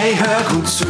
[0.00, 0.84] Hey, hör gut zu.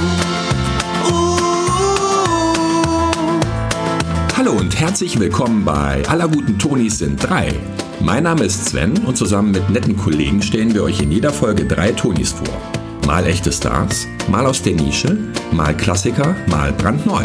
[4.37, 7.55] Hallo und herzlich willkommen bei Aller guten Tonis sind drei.
[8.01, 11.65] Mein Name ist Sven und zusammen mit netten Kollegen stellen wir euch in jeder Folge
[11.65, 12.61] drei Tonis vor.
[13.07, 15.17] Mal echte Stars, mal aus der Nische,
[15.53, 17.25] mal Klassiker, mal brandneu.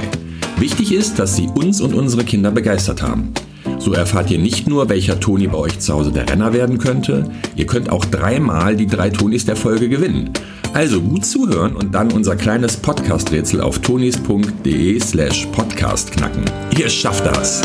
[0.60, 3.34] Wichtig ist, dass sie uns und unsere Kinder begeistert haben.
[3.80, 7.30] So erfahrt ihr nicht nur, welcher Toni bei euch zu Hause der Renner werden könnte,
[7.58, 10.32] ihr könnt auch dreimal die drei Tonis der Folge gewinnen.
[10.74, 16.46] Also gut zuhören und dann unser kleines Podcast-Rätsel auf tonis.de slash podcast knacken.
[16.76, 17.62] Ihr schafft das!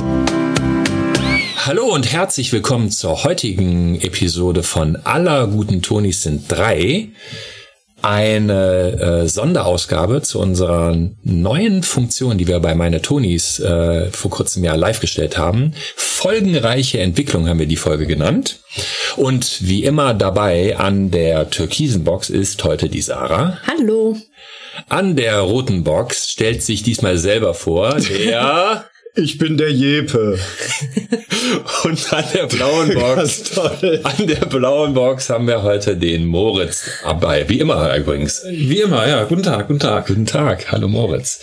[1.56, 7.08] Hallo und herzlich willkommen zur heutigen Episode von Aller guten Tonis sind drei
[8.02, 14.64] eine äh, Sonderausgabe zu unserer neuen Funktion, die wir bei meine Tonis äh, vor kurzem
[14.64, 15.74] ja live gestellt haben.
[15.96, 18.60] Folgenreiche Entwicklung haben wir die Folge genannt.
[19.16, 23.58] Und wie immer dabei an der türkisen Box ist heute die Sarah.
[23.66, 24.16] Hallo.
[24.88, 28.84] An der roten Box stellt sich diesmal selber vor der
[29.18, 30.38] Ich bin der Jepe.
[31.84, 37.48] Und an der blauen Box, an der blauen Box haben wir heute den Moritz dabei.
[37.48, 38.42] Wie immer übrigens.
[38.48, 39.24] Wie immer, ja.
[39.24, 40.06] Guten Tag, guten Tag.
[40.06, 41.40] Guten Tag, hallo Moritz.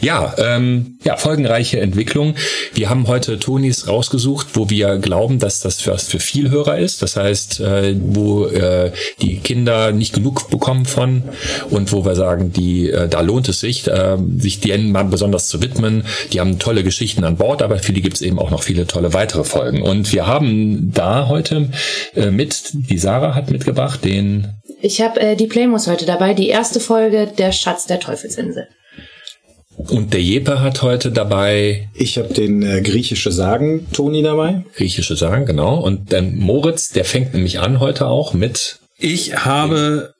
[0.00, 2.36] Ja, ähm, ja, folgenreiche Entwicklung.
[2.72, 7.02] Wir haben heute Tonis rausgesucht, wo wir glauben, dass das für, für viel Hörer ist.
[7.02, 11.22] Das heißt, äh, wo äh, die Kinder nicht genug bekommen von
[11.68, 15.48] und wo wir sagen, die, äh, da lohnt es sich, äh, sich denen mal besonders
[15.48, 16.04] zu widmen.
[16.32, 18.62] Die haben tolle Geschichten Geschichten an Bord, aber für die gibt es eben auch noch
[18.62, 19.82] viele tolle weitere Folgen.
[19.82, 21.70] Und wir haben da heute
[22.14, 24.46] äh, mit, die Sarah hat mitgebracht, den.
[24.80, 28.68] Ich habe äh, die Playmos heute dabei, die erste Folge Der Schatz der Teufelsinsel.
[29.88, 31.88] Und der Jeppe hat heute dabei.
[31.94, 34.64] Ich habe den äh, griechische Sagen Toni dabei.
[34.76, 35.80] Griechische Sagen, genau.
[35.80, 38.78] Und dann Moritz, der fängt nämlich an heute auch mit.
[38.98, 40.14] Ich habe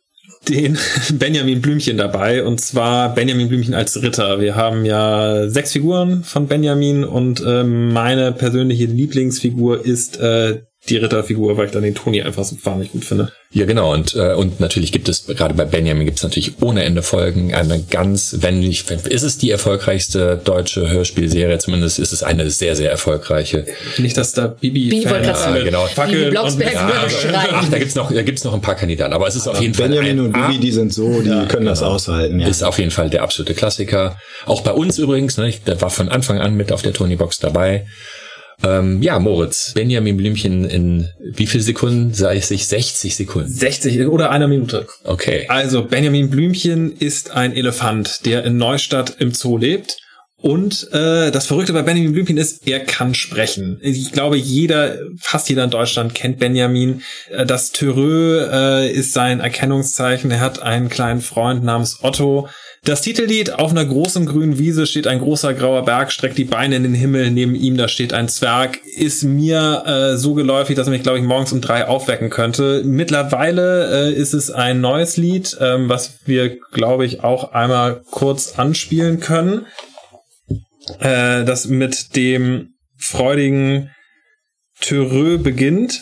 [0.48, 0.78] den
[1.12, 4.40] Benjamin Blümchen dabei und zwar Benjamin Blümchen als Ritter.
[4.40, 10.96] Wir haben ja sechs Figuren von Benjamin und äh, meine persönliche Lieblingsfigur ist äh, die
[10.96, 13.32] Ritterfigur, weil ich dann den Toni einfach so wahnsinnig gut finde.
[13.52, 13.92] Ja, genau.
[13.92, 17.52] Und, äh, und natürlich gibt es, gerade bei Benjamin gibt es natürlich ohne Ende Folgen.
[17.52, 22.76] Eine ganz, wenn nicht, ist es die erfolgreichste deutsche Hörspielserie, zumindest ist es eine sehr,
[22.76, 23.66] sehr erfolgreiche.
[23.98, 25.86] Nicht, dass da Bibi, Bibi ja, genau.
[26.06, 27.02] Bibi Blocksberg ja,
[27.52, 29.12] Ach, da gibt's noch, da gibt's noch ein paar Kandidaten.
[29.12, 30.14] Aber es ist auf jeden Benjamin Fall.
[30.14, 31.70] Benjamin und Bibi, die sind so, die ja, können genau.
[31.70, 32.40] das aushalten.
[32.40, 32.48] Ja.
[32.48, 34.16] Ist auf jeden Fall der absolute Klassiker.
[34.46, 37.84] Auch bei uns übrigens, ne, der war von Anfang an mit auf der Tony-Box dabei.
[38.62, 42.12] Ähm, ja, Moritz, Benjamin Blümchen in wie viel Sekunden?
[42.12, 43.48] Sei es sich 60 Sekunden.
[43.48, 44.86] 60 oder einer Minute.
[45.04, 45.46] Okay.
[45.48, 49.98] Also Benjamin Blümchen ist ein Elefant, der in Neustadt im Zoo lebt.
[50.42, 53.78] Und äh, das Verrückte bei Benjamin Blümchen ist, er kann sprechen.
[53.82, 57.02] Ich glaube, jeder, fast jeder in Deutschland kennt Benjamin.
[57.30, 60.30] Äh, das Thüreux äh, ist sein Erkennungszeichen.
[60.30, 62.48] Er hat einen kleinen Freund namens Otto.
[62.82, 66.76] Das Titellied Auf einer großen grünen Wiese steht ein großer grauer Berg, streckt die Beine
[66.76, 70.86] in den Himmel, neben ihm da steht ein Zwerg, ist mir äh, so geläufig, dass
[70.86, 72.82] er mich, glaube ich, morgens um drei aufwecken könnte.
[72.84, 78.58] Mittlerweile äh, ist es ein neues Lied, ähm, was wir, glaube ich, auch einmal kurz
[78.58, 79.66] anspielen können.
[81.00, 83.90] Äh, das mit dem freudigen
[84.80, 86.00] Thüreux beginnt.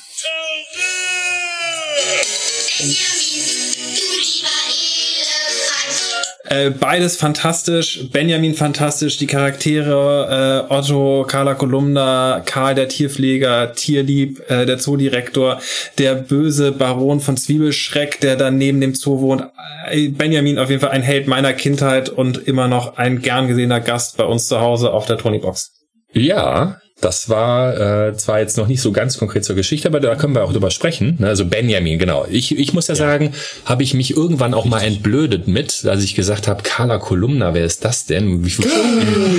[6.50, 8.09] Äh, beides fantastisch.
[8.10, 9.19] Benjamin fantastisch.
[9.19, 15.60] Die Charaktere äh, Otto, Carla Kolumna, Karl der Tierpfleger, Tierlieb, äh, der Zoodirektor,
[15.98, 19.44] der böse Baron von Zwiebelschreck, der dann neben dem Zoo wohnt.
[19.91, 23.80] Äh, Benjamin auf jeden Fall ein Held meiner Kindheit und immer noch ein gern gesehener
[23.80, 25.72] Gast bei uns zu Hause auf der Tonybox.
[26.12, 30.16] Ja, das war äh, zwar jetzt noch nicht so ganz konkret zur Geschichte, aber da
[30.16, 31.16] können wir auch drüber sprechen.
[31.19, 31.28] Ne?
[31.28, 32.26] Also Benjamin, genau.
[32.28, 32.98] Ich, ich muss ja, ja.
[32.98, 37.54] sagen, habe ich mich irgendwann auch mal entblödet mit, als ich gesagt habe, Carla Kolumna,
[37.54, 38.44] wer ist das denn?
[38.44, 38.69] Wie viele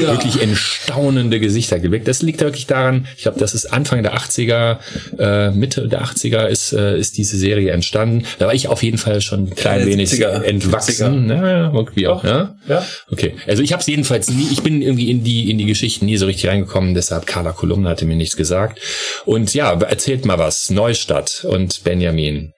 [0.02, 0.08] ja.
[0.12, 2.08] wirklich entstaunende Gesichter geweckt.
[2.08, 4.78] Das liegt wirklich daran, ich glaube, das ist Anfang der 80er,
[5.18, 8.24] äh, Mitte der 80er ist, äh, ist diese Serie entstanden.
[8.38, 10.44] Da war ich auf jeden Fall schon ein klein wenig 70er.
[10.44, 11.30] entwachsen.
[11.30, 12.56] Ja, irgendwie auch, ja?
[12.70, 12.86] ja.
[13.12, 13.34] Okay.
[13.48, 16.16] Also ich habe es jedenfalls nie, ich bin irgendwie in die, in die Geschichten nie
[16.16, 18.80] so richtig reingekommen, deshalb Carla Carla Kolumna hatte mir nichts gesagt.
[19.26, 20.70] Und ja, erzählt mal was.
[20.70, 22.54] Neustadt und Benjamin.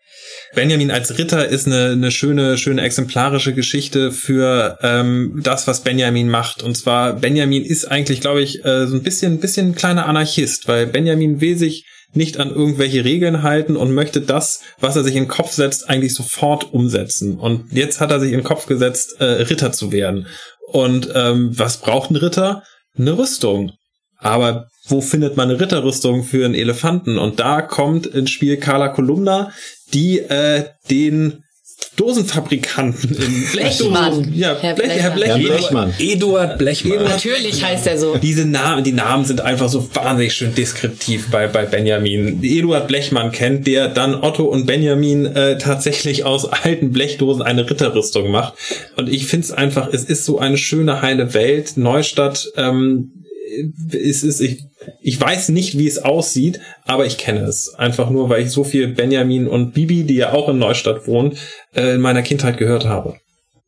[0.53, 6.29] Benjamin als Ritter ist eine, eine schöne, schöne exemplarische Geschichte für ähm, das, was Benjamin
[6.29, 6.61] macht.
[6.63, 10.67] Und zwar, Benjamin ist eigentlich, glaube ich, äh, so ein bisschen, bisschen ein kleiner Anarchist,
[10.67, 15.15] weil Benjamin will sich nicht an irgendwelche Regeln halten und möchte das, was er sich
[15.15, 17.39] in den Kopf setzt, eigentlich sofort umsetzen.
[17.39, 20.27] Und jetzt hat er sich in den Kopf gesetzt, äh, Ritter zu werden.
[20.67, 22.63] Und ähm, was braucht ein Ritter?
[22.97, 23.71] Eine Rüstung.
[24.21, 27.17] Aber wo findet man eine Ritterrüstung für einen Elefanten?
[27.17, 29.51] Und da kommt ins Spiel Carla Kolumna,
[29.93, 31.43] die äh, den
[31.97, 34.31] Dosenfabrikanten in Blechmann.
[34.33, 35.41] Ja, Herr Blech, Herr Blechmann.
[35.41, 35.57] Blech.
[35.57, 35.93] Blechmann.
[35.99, 37.03] Eduard Blechmann.
[37.03, 38.17] Natürlich heißt er so.
[38.17, 42.39] Diese Namen, die Namen sind einfach so wahnsinnig schön deskriptiv bei, bei Benjamin.
[42.43, 48.31] Eduard Blechmann kennt, der dann Otto und Benjamin äh, tatsächlich aus alten Blechdosen eine Ritterrüstung
[48.31, 48.53] macht.
[48.95, 51.77] Und ich finde es einfach, es ist so eine schöne, heile Welt.
[51.77, 53.20] Neustadt, ähm,
[53.91, 54.63] es ist, ich,
[55.01, 57.73] ich weiß nicht, wie es aussieht, aber ich kenne es.
[57.75, 61.37] Einfach nur, weil ich so viel Benjamin und Bibi, die ja auch in Neustadt wohnt,
[61.75, 63.17] äh, in meiner Kindheit gehört habe.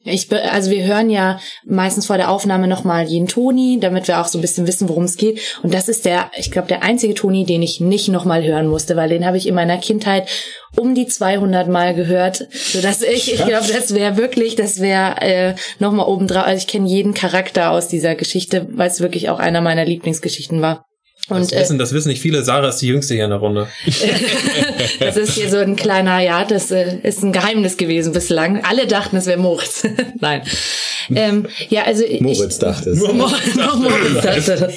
[0.06, 4.28] Ich, also wir hören ja meistens vor der Aufnahme nochmal jeden Toni, damit wir auch
[4.28, 5.40] so ein bisschen wissen, worum es geht.
[5.64, 8.98] Und das ist der, ich glaube, der einzige Toni, den ich nicht nochmal hören musste,
[8.98, 10.28] weil den habe ich in meiner Kindheit
[10.76, 15.56] um die 200 Mal gehört, sodass ich, ich glaube, das wäre wirklich, das wäre äh,
[15.80, 16.46] nochmal obendrauf.
[16.46, 20.62] Also ich kenne jeden Charakter aus dieser Geschichte, weil es wirklich auch einer meiner Lieblingsgeschichten
[20.62, 20.86] war.
[21.30, 22.44] Das Und äh, wissen, das wissen nicht viele.
[22.44, 23.68] Sarah ist die jüngste hier in der Runde.
[25.00, 28.64] das ist hier so ein kleiner, ja, das äh, ist ein Geheimnis gewesen bislang.
[28.64, 29.84] Alle dachten, es wäre Moritz.
[30.20, 30.42] Nein.
[31.16, 33.00] Ähm, ja, also ich- Moritz dachte es.
[33.00, 34.74] Nur Moritz, nur Moritz dachte das.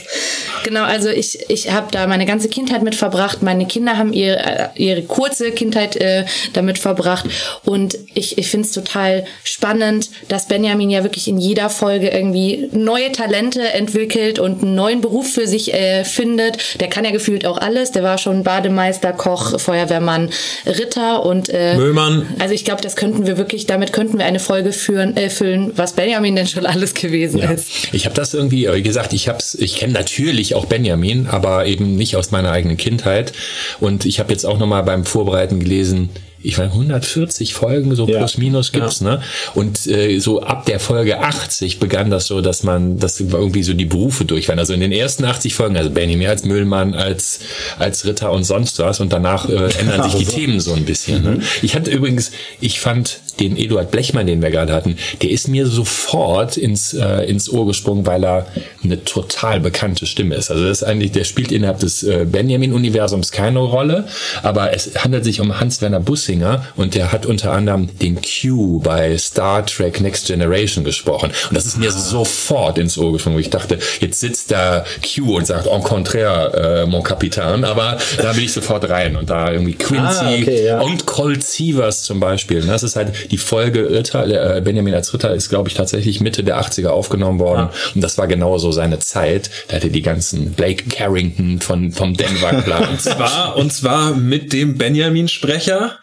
[0.65, 3.43] Genau, also ich, ich habe da meine ganze Kindheit mit verbracht.
[3.43, 7.27] Meine Kinder haben ihre, äh, ihre kurze Kindheit äh, damit verbracht.
[7.65, 12.69] Und ich, ich finde es total spannend, dass Benjamin ja wirklich in jeder Folge irgendwie
[12.73, 16.46] neue Talente entwickelt und einen neuen Beruf für sich äh, findet.
[16.81, 17.93] Der kann ja gefühlt auch alles.
[17.93, 20.31] Der war schon Bademeister, Koch, Feuerwehrmann,
[20.67, 22.27] Ritter und äh, Müllmann.
[22.39, 25.73] also ich glaube, das könnten wir wirklich, damit könnten wir eine Folge führen, äh, füllen,
[25.77, 27.93] was Benjamin denn schon alles gewesen ist.
[27.93, 31.97] Ich habe das irgendwie, wie gesagt, ich hab's, ich kenne natürlich auch Benjamin, aber eben
[31.97, 33.33] nicht aus meiner eigenen Kindheit.
[33.81, 36.11] Und ich habe jetzt auch noch mal beim Vorbereiten gelesen,
[36.47, 38.19] ich meine 140 Folgen so Ja.
[38.19, 39.21] plus minus gibt's, ne?
[39.55, 43.75] Und äh, so ab der Folge 80 begann das so, dass man, dass irgendwie so
[43.75, 44.59] die Berufe durch waren.
[44.59, 47.41] Also in den ersten 80 Folgen, also Benjamin als Müllmann, als
[47.79, 49.01] als Ritter und sonst was.
[49.01, 50.37] Und danach äh, ändern sich die Also.
[50.37, 51.23] Themen so ein bisschen.
[51.23, 51.41] Ne?
[51.63, 55.67] Ich hatte übrigens, ich fand den Eduard Blechmann, den wir gerade hatten, der ist mir
[55.67, 58.47] sofort ins, äh, ins Ohr gesprungen, weil er
[58.83, 60.51] eine total bekannte Stimme ist.
[60.51, 64.07] Also das ist eigentlich, der spielt innerhalb des äh, Benjamin-Universums keine Rolle,
[64.43, 66.01] aber es handelt sich um Hans-Werner
[66.37, 71.31] Bussinger und der hat unter anderem den Q bei Star Trek Next Generation gesprochen.
[71.49, 73.37] Und das ist mir sofort ins Ohr gesprungen.
[73.37, 77.99] wo Ich dachte, jetzt sitzt da Q und sagt, en contraire, äh, mon Capitaine, aber
[78.19, 80.81] da bin ich sofort rein und da irgendwie Quincy Ah, okay, ja.
[80.81, 82.61] und Colt Sievers zum Beispiel.
[82.61, 82.73] ne?
[82.73, 86.45] Das ist halt die Folge Ritter, äh, Benjamin als Ritter ist, glaube ich, tatsächlich Mitte
[86.45, 87.69] der 80er aufgenommen worden.
[87.95, 89.51] Und das war genau so seine Zeit.
[89.69, 92.87] Da hatte die ganzen Blake Carrington von, vom Denver Clan.
[93.19, 95.99] War, und zwar mit dem Benjamin-Sprecher.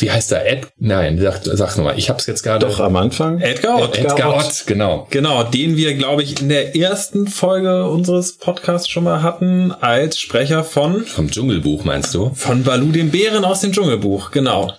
[0.00, 0.46] Wie heißt er?
[0.46, 0.66] Ed?
[0.78, 1.98] Nein, sag, sag nochmal.
[1.98, 2.66] Ich hab's jetzt gerade.
[2.66, 3.40] Doch am Anfang.
[3.40, 3.96] Edgar Ott.
[3.98, 4.44] Edgar Edgar Ott.
[4.44, 5.06] Ott, genau.
[5.10, 10.18] Genau, den wir, glaube ich, in der ersten Folge unseres Podcasts schon mal hatten, als
[10.18, 12.30] Sprecher von, Vom Dschungelbuch meinst du?
[12.34, 14.30] von Balu dem Bären aus dem Dschungelbuch.
[14.30, 14.72] Genau.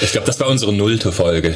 [0.00, 1.54] Ich glaube, das war unsere nullte Folge.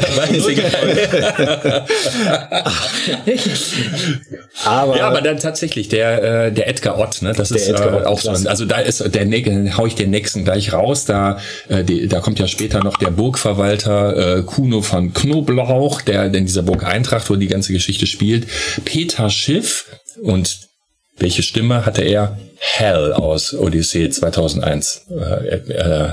[4.64, 7.92] Aber, Ja, aber dann tatsächlich der äh, der Edgar Ott, ne, das Der ist Edgar
[7.92, 8.31] äh, Ott, auch so.
[8.31, 11.06] also da ist der hau ich den nächsten gleich raus.
[11.06, 11.38] Da
[11.69, 16.46] äh, die, da kommt ja später noch der Burgverwalter äh, Kuno von Knoblauch, der in
[16.46, 18.46] dieser Burg Eintracht, wo die ganze Geschichte spielt.
[18.84, 19.87] Peter Schiff
[20.22, 20.69] und
[21.16, 22.38] welche Stimme hatte er?
[22.62, 25.06] Hell aus Odyssee 2001.
[25.10, 26.08] Äh, äh,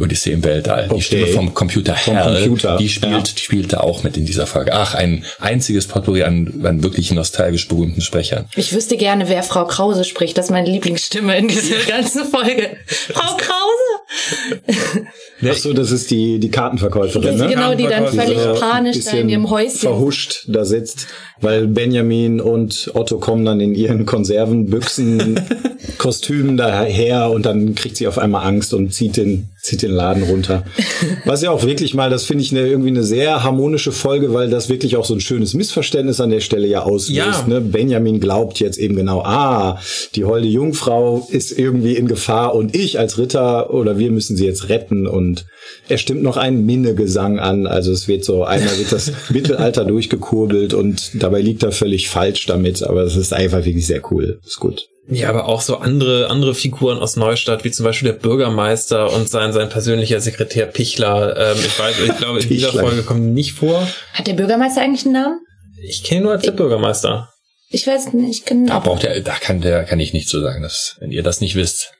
[0.00, 0.88] Odyssee im Weltall.
[0.88, 1.02] Die Okay.
[1.02, 3.36] Stimme vom Computer Vom Hell, Computer, die spielt, ja.
[3.36, 4.72] spielte auch mit in dieser Folge.
[4.74, 8.46] Ach, ein einziges Potpourri an, an wirklich nostalgisch berühmten Sprechern.
[8.56, 10.36] Ich wüsste gerne, wer Frau Krause spricht.
[10.38, 12.76] Das ist meine Lieblingsstimme in dieser ganzen Folge.
[12.86, 15.06] Frau Krause!
[15.48, 17.48] Ach so, das ist die, die Kartenverkäuferin, ne?
[17.48, 19.78] genau, die dann völlig panisch da in ihrem Häuschen.
[19.80, 21.06] verhuscht da sitzt,
[21.40, 25.40] weil Benjamin und Otto kommen dann in ihren Konservenbüchsen
[25.98, 30.22] Kostümen daher und dann kriegt sie auf einmal Angst und zieht den, zieht den Laden
[30.24, 30.64] runter.
[31.24, 34.50] Was ja auch wirklich mal, das finde ich eine, irgendwie eine sehr harmonische Folge, weil
[34.50, 37.16] das wirklich auch so ein schönes Missverständnis an der Stelle ja auslöst.
[37.16, 37.44] Ja.
[37.46, 37.60] Ne?
[37.60, 39.80] Benjamin glaubt jetzt eben genau, ah,
[40.14, 44.46] die holde Jungfrau ist irgendwie in Gefahr und ich als Ritter oder wir müssen sie
[44.46, 45.46] jetzt retten und
[45.88, 47.66] er stimmt noch einen Minnegesang an.
[47.66, 52.46] Also es wird so, einmal wird das Mittelalter durchgekurbelt und dabei liegt er völlig falsch
[52.46, 54.40] damit, aber es ist einfach wirklich sehr cool.
[54.44, 54.88] Ist gut.
[55.08, 59.28] Ja, aber auch so andere, andere Figuren aus Neustadt, wie zum Beispiel der Bürgermeister und
[59.28, 61.36] sein, sein persönlicher Sekretär Pichler.
[61.36, 62.72] Ähm, ich weiß, ich glaube, in dieser.
[62.72, 63.86] Folge kommen nicht vor.
[64.14, 65.40] Hat der Bürgermeister eigentlich einen Namen?
[65.82, 67.32] Ich kenne ihn nur als der Bürgermeister.
[67.68, 68.72] Ich weiß nicht genau.
[68.72, 71.40] Da braucht er, da kann der, kann ich nicht so sagen, dass, wenn ihr das
[71.40, 71.92] nicht wisst.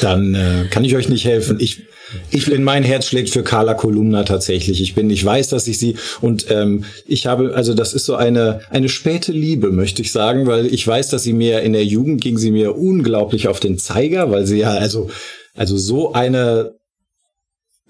[0.00, 1.58] Dann äh, kann ich euch nicht helfen.
[1.60, 1.82] Ich,
[2.30, 4.80] ich bin, mein Herz schlägt für Carla Kolumna tatsächlich.
[4.80, 8.14] Ich bin, ich weiß, dass ich sie und ähm, ich habe, also das ist so
[8.14, 11.84] eine eine späte Liebe, möchte ich sagen, weil ich weiß, dass sie mir in der
[11.84, 15.10] Jugend ging sie mir unglaublich auf den Zeiger, weil sie ja also
[15.54, 16.74] also so eine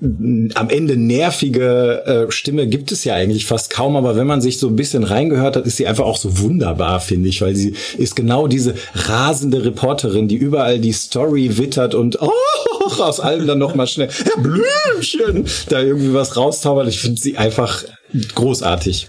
[0.02, 4.59] am Ende nervige äh, Stimme gibt es ja eigentlich fast kaum, aber wenn man sich
[4.59, 7.75] so ein bisschen reingehört hat, ist sie einfach auch so wunderbar, finde ich, weil sie
[7.99, 12.30] ist genau diese rasende Reporterin, die überall die Story wittert und oh,
[13.00, 16.88] aus allem dann noch mal schnell Herr Blümchen da irgendwie was raustaubert.
[16.88, 17.85] Ich finde sie einfach
[18.35, 19.09] großartig.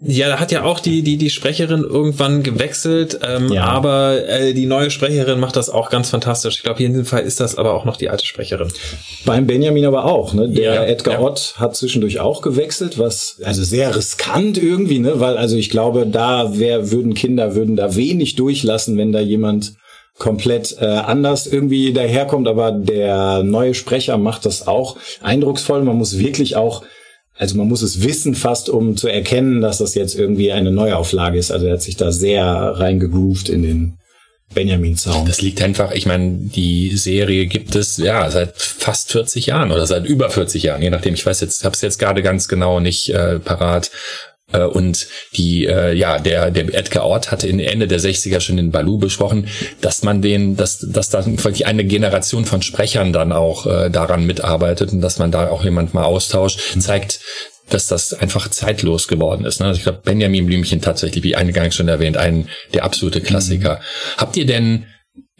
[0.00, 3.64] Ja, da hat ja auch die, die, die Sprecherin irgendwann gewechselt, ähm, ja.
[3.64, 6.58] aber äh, die neue Sprecherin macht das auch ganz fantastisch.
[6.58, 8.68] Ich glaube, hier in diesem Fall ist das aber auch noch die alte Sprecherin.
[9.26, 10.48] Beim Benjamin aber auch, ne?
[10.48, 11.20] Der ja, Edgar ja.
[11.20, 15.18] Ott hat zwischendurch auch gewechselt, was also sehr riskant irgendwie, ne?
[15.18, 19.74] Weil also ich glaube, da wär, würden Kinder würden da wenig durchlassen, wenn da jemand
[20.16, 25.82] komplett äh, anders irgendwie daherkommt, aber der neue Sprecher macht das auch eindrucksvoll.
[25.82, 26.82] Man muss wirklich auch
[27.38, 31.38] also man muss es wissen fast, um zu erkennen, dass das jetzt irgendwie eine Neuauflage
[31.38, 31.52] ist.
[31.52, 33.98] Also er hat sich da sehr reingegroovt in den
[34.54, 35.24] Benjamin Zaun.
[35.26, 39.86] Das liegt einfach, ich meine, die Serie gibt es ja seit fast 40 Jahren oder
[39.86, 41.14] seit über 40 Jahren, je nachdem.
[41.14, 43.92] Ich weiß jetzt, habe es jetzt gerade ganz genau nicht äh, parat.
[44.52, 48.56] Äh, und die, äh, ja, der, der Edgar Ort hatte in Ende der 60er schon
[48.56, 49.48] den Balu besprochen,
[49.80, 54.26] dass man den, dass, dass da wirklich eine Generation von Sprechern dann auch äh, daran
[54.26, 57.20] mitarbeitet und dass man da auch jemand mal austauscht, zeigt,
[57.68, 59.60] dass das einfach zeitlos geworden ist.
[59.60, 59.66] Ne?
[59.66, 63.74] Also ich glaube, Benjamin Blümchen tatsächlich, wie eingangs schon erwähnt, ein der absolute Klassiker.
[63.74, 64.20] Mhm.
[64.20, 64.86] Habt ihr denn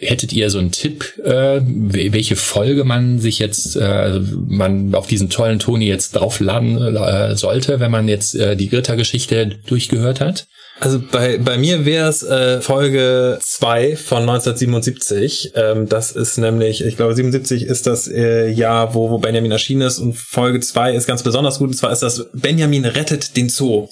[0.00, 5.28] Hättet ihr so einen Tipp, äh, welche Folge man sich jetzt, äh, man auf diesen
[5.28, 10.46] tollen Toni jetzt draufladen äh, sollte, wenn man jetzt äh, die Rittergeschichte durchgehört hat?
[10.80, 15.52] Also bei, bei mir wäre es äh, Folge zwei von 1977.
[15.56, 19.82] Ähm, das ist nämlich, ich glaube 77 ist das äh, Jahr, wo, wo Benjamin erschienen
[19.82, 21.70] ist und Folge zwei ist ganz besonders gut.
[21.70, 23.88] Und zwar ist das Benjamin rettet den Zoo.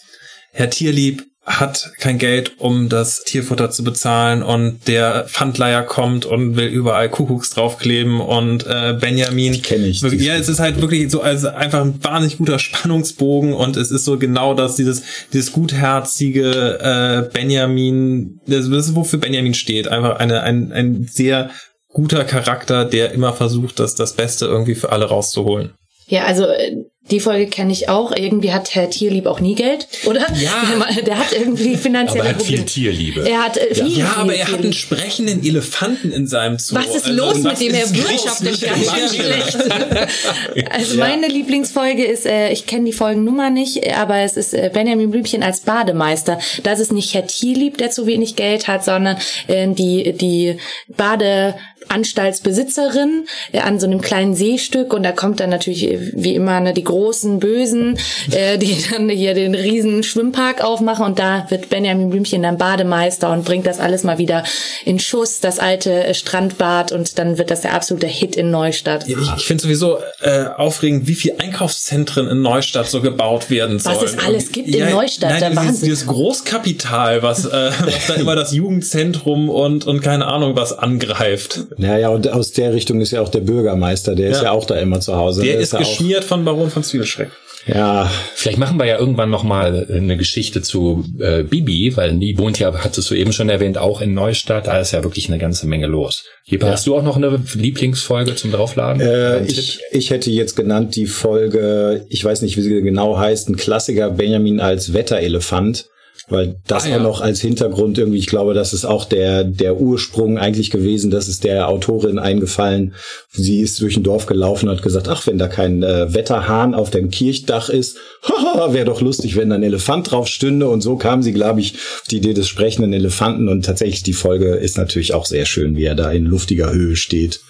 [0.52, 6.56] Herr Tierlieb hat kein Geld, um das Tierfutter zu bezahlen und der Pfandleier kommt und
[6.56, 9.52] will überall Kuckucks draufkleben und äh, Benjamin.
[9.52, 10.02] Die kenne ich.
[10.02, 13.92] Wirklich, ja, es ist halt wirklich so also einfach ein wahnsinnig guter Spannungsbogen und es
[13.92, 19.86] ist so genau das, dieses, dieses gutherzige äh, Benjamin, das, ist wofür Benjamin steht.
[19.86, 21.50] Einfach eine, ein, ein sehr
[21.92, 25.74] guter Charakter, der immer versucht, das, das Beste irgendwie für alle rauszuholen.
[26.08, 28.12] Ja, also äh, die Folge kenne ich auch.
[28.14, 30.26] Irgendwie hat Herr Tierlieb auch nie Geld, oder?
[30.34, 30.86] Ja.
[31.06, 33.28] Der hat irgendwie finanzielle aber er hat viel Tierliebe.
[33.28, 36.74] Er hat äh, viel, Ja, viel aber er hat einen sprechenden Elefanten in seinem Zoo.
[36.74, 37.74] Was ist also, los mit dem?
[37.74, 39.56] Er wirtschaftet ganz schön schlecht.
[40.70, 41.06] also ja.
[41.06, 45.42] meine Lieblingsfolge ist, äh, ich kenne die Folgennummer nicht, aber es ist äh, Benjamin Blümchen
[45.42, 46.38] als Bademeister.
[46.62, 50.56] Das ist nicht Herr Tierlieb, der zu wenig Geld hat, sondern äh, die, die
[50.88, 51.54] Bade
[51.88, 56.60] Anstaltsbesitzerin äh, an so einem kleinen Seestück und da kommt dann natürlich äh, wie immer
[56.60, 57.98] ne, die großen Bösen,
[58.30, 63.30] äh, die dann hier den riesen Schwimmpark aufmachen und da wird Benjamin Blümchen dann Bademeister
[63.32, 64.44] und bringt das alles mal wieder
[64.84, 69.06] in Schuss, das alte äh, Strandbad und dann wird das der absolute Hit in Neustadt.
[69.06, 73.78] Ja, ich ich finde sowieso äh, aufregend, wie viel Einkaufszentren in Neustadt so gebaut werden
[73.78, 73.96] sollen.
[73.96, 75.88] Was es alles gibt ja, in Neustadt, nein, der dieses, Wahnsinn.
[75.88, 81.60] Dieses Großkapital, was, äh, was da immer das Jugendzentrum und, und keine Ahnung was angreift.
[81.76, 84.32] Naja, und aus der Richtung ist ja auch der Bürgermeister, der ja.
[84.32, 85.42] ist ja auch da immer zu Hause.
[85.42, 87.30] Der, der ist, ist geschmiert von Baron von Zwiebelschreck.
[87.66, 88.08] Ja.
[88.34, 92.58] Vielleicht machen wir ja irgendwann noch mal eine Geschichte zu äh, Bibi, weil die wohnt
[92.58, 94.68] ja, hattest du eben schon erwähnt, auch in Neustadt.
[94.68, 96.24] Da ist ja wirklich eine ganze Menge los.
[96.44, 96.72] Jepa, ja.
[96.72, 99.00] hast du auch noch eine Lieblingsfolge zum Draufladen?
[99.00, 103.48] Äh, ich, ich hätte jetzt genannt die Folge, ich weiß nicht, wie sie genau heißt,
[103.48, 105.88] ein Klassiker Benjamin als Wetterelefant
[106.28, 106.96] weil das ah, ja.
[106.96, 111.10] auch noch als Hintergrund irgendwie, ich glaube, das ist auch der, der Ursprung eigentlich gewesen,
[111.10, 112.94] das ist der Autorin eingefallen.
[113.30, 116.74] Sie ist durch ein Dorf gelaufen und hat gesagt, ach, wenn da kein äh, Wetterhahn
[116.74, 117.98] auf dem Kirchdach ist,
[118.68, 120.68] wäre doch lustig, wenn da ein Elefant drauf stünde.
[120.68, 123.48] Und so kam sie, glaube ich, auf die Idee des sprechenden Elefanten.
[123.48, 126.96] Und tatsächlich die Folge ist natürlich auch sehr schön, wie er da in luftiger Höhe
[126.96, 127.40] steht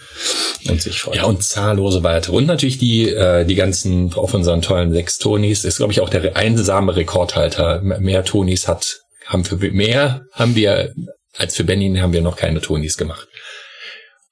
[0.68, 1.16] und sich freut.
[1.16, 2.36] Ja, und zahllose weitere.
[2.36, 5.64] Und natürlich die, äh, die ganzen auf unseren tollen sechs Tonis.
[5.64, 7.80] Ist, glaube ich, auch der einsame Rekordhalter.
[7.82, 10.92] Mehr Tonis hat, haben für mehr, haben wir,
[11.36, 13.28] als für Benjamin haben wir noch keine Tonis gemacht.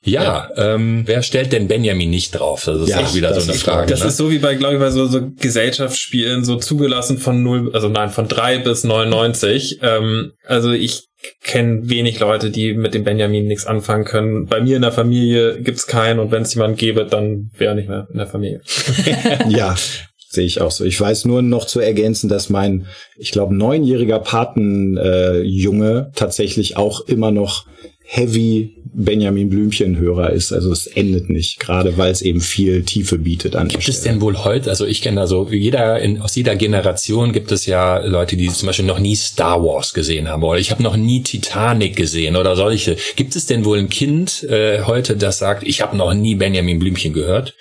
[0.05, 0.75] Ja, ja.
[0.75, 2.65] Ähm, wer stellt denn Benjamin nicht drauf?
[2.67, 3.91] Das ist ja, auch wieder so eine Frage.
[3.91, 4.09] Das ne?
[4.09, 7.89] ist so wie bei, glaube ich, bei so, so Gesellschaftsspielen, so zugelassen von null, also
[7.89, 9.79] nein, von drei bis 99.
[9.83, 11.05] Ähm, also ich
[11.43, 14.45] kenne wenig Leute, die mit dem Benjamin nichts anfangen können.
[14.45, 17.75] Bei mir in der Familie gibt's keinen und wenn es jemand gäbe, dann wäre er
[17.75, 18.61] nicht mehr in der Familie.
[19.49, 19.75] ja,
[20.35, 20.85] sehe ich auch so.
[20.85, 22.87] Ich weiß nur noch zu ergänzen, dass mein,
[23.17, 27.67] ich glaube, neunjähriger Patenjunge äh, tatsächlich auch immer noch
[28.07, 30.53] heavy Benjamin Blümchen Hörer ist.
[30.53, 34.21] Also es endet nicht, gerade weil es eben viel Tiefe bietet an Gibt es denn
[34.21, 37.99] wohl heute, also ich kenne da so, jeder, in, aus jeder Generation gibt es ja
[37.99, 41.23] Leute, die zum Beispiel noch nie Star Wars gesehen haben oder ich habe noch nie
[41.23, 42.97] Titanic gesehen oder solche.
[43.17, 46.79] Gibt es denn wohl ein Kind äh, heute, das sagt, ich habe noch nie Benjamin
[46.79, 47.55] Blümchen gehört?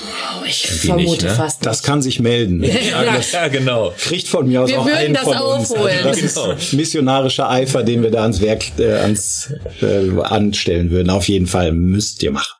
[0.00, 1.30] Oh, ich Irgendwie vermute nicht, ne?
[1.30, 1.66] fast nicht.
[1.66, 2.62] Das kann sich melden.
[2.64, 3.18] Ja.
[3.32, 3.92] ja genau.
[3.98, 5.70] Kriegt von mir aus Wir auch würden einen das von uns.
[5.70, 5.98] aufholen.
[6.02, 11.10] das ist missionarischer Eifer, den wir da ans Werk äh, ans, äh, anstellen würden.
[11.10, 12.54] Auf jeden Fall müsst ihr machen.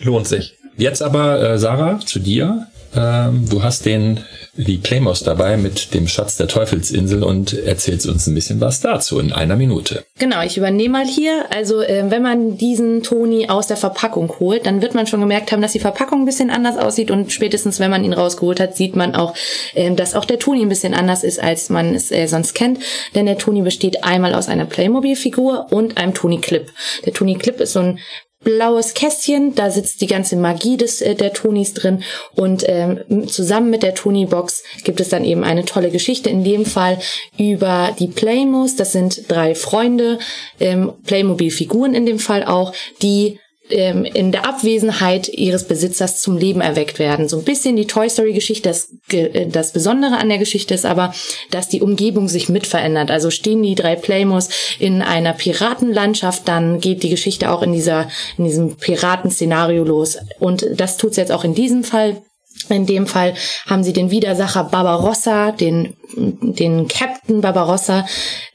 [0.00, 0.54] Lohnt sich.
[0.76, 2.66] Jetzt aber, äh, Sarah, zu dir.
[2.94, 4.20] Ähm, du hast den
[4.54, 9.18] die Playmos dabei mit dem Schatz der Teufelsinsel und erzählst uns ein bisschen was dazu
[9.18, 10.04] in einer Minute.
[10.18, 11.46] Genau, ich übernehme mal hier.
[11.50, 15.52] Also äh, wenn man diesen Toni aus der Verpackung holt, dann wird man schon gemerkt
[15.52, 18.76] haben, dass die Verpackung ein bisschen anders aussieht und spätestens wenn man ihn rausgeholt hat,
[18.76, 19.34] sieht man auch,
[19.74, 22.80] ähm, dass auch der Toni ein bisschen anders ist, als man es äh, sonst kennt.
[23.14, 26.70] Denn der Toni besteht einmal aus einer Playmobil-Figur und einem Toni-Clip.
[27.06, 27.98] Der Toni-Clip ist so ein
[28.42, 32.02] blaues Kästchen, da sitzt die ganze Magie des äh, der Tonis drin
[32.34, 36.42] und ähm, zusammen mit der Toni Box gibt es dann eben eine tolle Geschichte in
[36.42, 36.98] dem Fall
[37.38, 40.18] über die Playmos, das sind drei Freunde,
[40.58, 43.38] ähm, Playmobil Figuren in dem Fall auch, die
[43.70, 47.28] ähm, in der Abwesenheit ihres Besitzers zum Leben erweckt werden.
[47.28, 48.68] So ein bisschen die Toy Story Geschichte.
[48.68, 51.14] Das, ge- das Besondere an der Geschichte ist aber,
[51.50, 53.10] dass die Umgebung sich mit verändert.
[53.10, 54.48] Also stehen die drei Playmos
[54.78, 58.08] in einer Piratenlandschaft, dann geht die Geschichte auch in dieser,
[58.38, 60.18] in diesem Piratenszenario los.
[60.38, 62.22] Und das tut's jetzt auch in diesem Fall.
[62.68, 63.34] In dem Fall
[63.66, 68.06] haben sie den Widersacher Barbarossa, den, den Captain Barbarossa,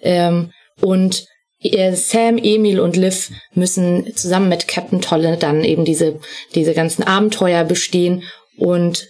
[0.01, 1.25] ähm, und äh,
[1.93, 6.19] Sam, Emil und Liv müssen zusammen mit Captain Tolle dann eben diese,
[6.53, 8.23] diese ganzen Abenteuer bestehen
[8.57, 9.09] und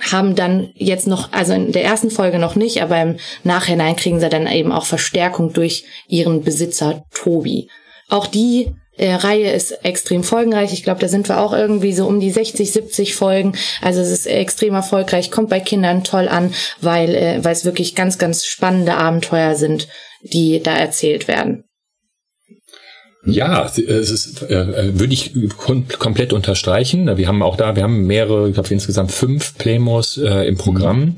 [0.00, 4.20] haben dann jetzt noch, also in der ersten Folge noch nicht, aber im Nachhinein kriegen
[4.20, 7.68] sie dann eben auch Verstärkung durch ihren Besitzer Tobi.
[8.08, 10.72] Auch die äh, Reihe ist extrem folgenreich.
[10.72, 13.56] Ich glaube, da sind wir auch irgendwie so um die 60, 70 Folgen.
[13.82, 17.94] Also es ist extrem erfolgreich, kommt bei Kindern toll an, weil, äh, weil es wirklich
[17.94, 19.88] ganz, ganz spannende Abenteuer sind,
[20.22, 21.65] die da erzählt werden.
[23.26, 27.16] Ja, es ist, äh, würde ich kom komplett unterstreichen.
[27.16, 31.16] Wir haben auch da, wir haben mehrere, ich glaube insgesamt fünf Playmos äh, im Programm.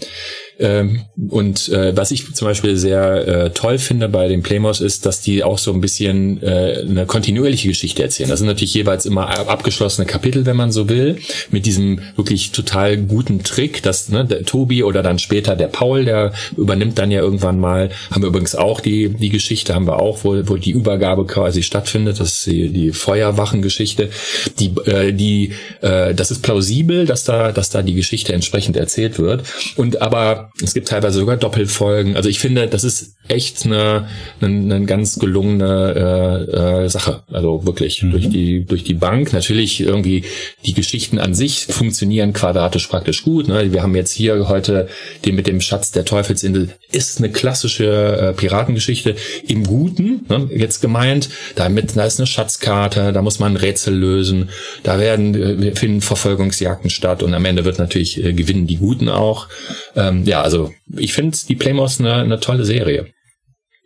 [0.61, 5.07] Ähm, und äh, was ich zum Beispiel sehr äh, toll finde bei den Playmos ist,
[5.07, 8.29] dass die auch so ein bisschen äh, eine kontinuierliche Geschichte erzählen.
[8.29, 11.19] Das sind natürlich jeweils immer ab- abgeschlossene Kapitel, wenn man so will,
[11.51, 16.05] mit diesem wirklich total guten Trick, dass ne, der Tobi oder dann später der Paul,
[16.05, 20.01] der übernimmt dann ja irgendwann mal, haben wir übrigens auch die die Geschichte, haben wir
[20.01, 24.11] auch, wo, wo die Übergabe quasi stattfindet, das ist die, die Feuerwachengeschichte,
[24.59, 29.19] die äh, die äh, das ist plausibel, dass da dass da die Geschichte entsprechend erzählt
[29.21, 29.45] wird.
[29.77, 32.17] Und aber es gibt teilweise sogar Doppelfolgen.
[32.17, 34.09] Also ich finde, das ist echt eine,
[34.41, 37.23] eine, eine ganz gelungene äh, äh, Sache.
[37.31, 39.33] Also wirklich durch die durch die Bank.
[39.33, 40.25] Natürlich irgendwie
[40.65, 43.49] die Geschichten an sich funktionieren quadratisch praktisch gut.
[43.49, 43.73] Ne?
[43.73, 44.89] Wir haben jetzt hier heute
[45.25, 46.71] den mit dem Schatz der Teufelsinsel.
[46.91, 50.25] Ist eine klassische äh, Piratengeschichte im Guten.
[50.29, 50.49] Ne?
[50.55, 51.29] Jetzt gemeint.
[51.55, 53.13] Damit da ist eine Schatzkarte.
[53.13, 54.49] Da muss man ein Rätsel lösen.
[54.83, 59.09] Da werden äh, finden Verfolgungsjagden statt und am Ende wird natürlich äh, gewinnen die Guten
[59.09, 59.49] auch.
[59.97, 63.07] Ähm, ja, also ich finde die Playmos eine, eine tolle Serie.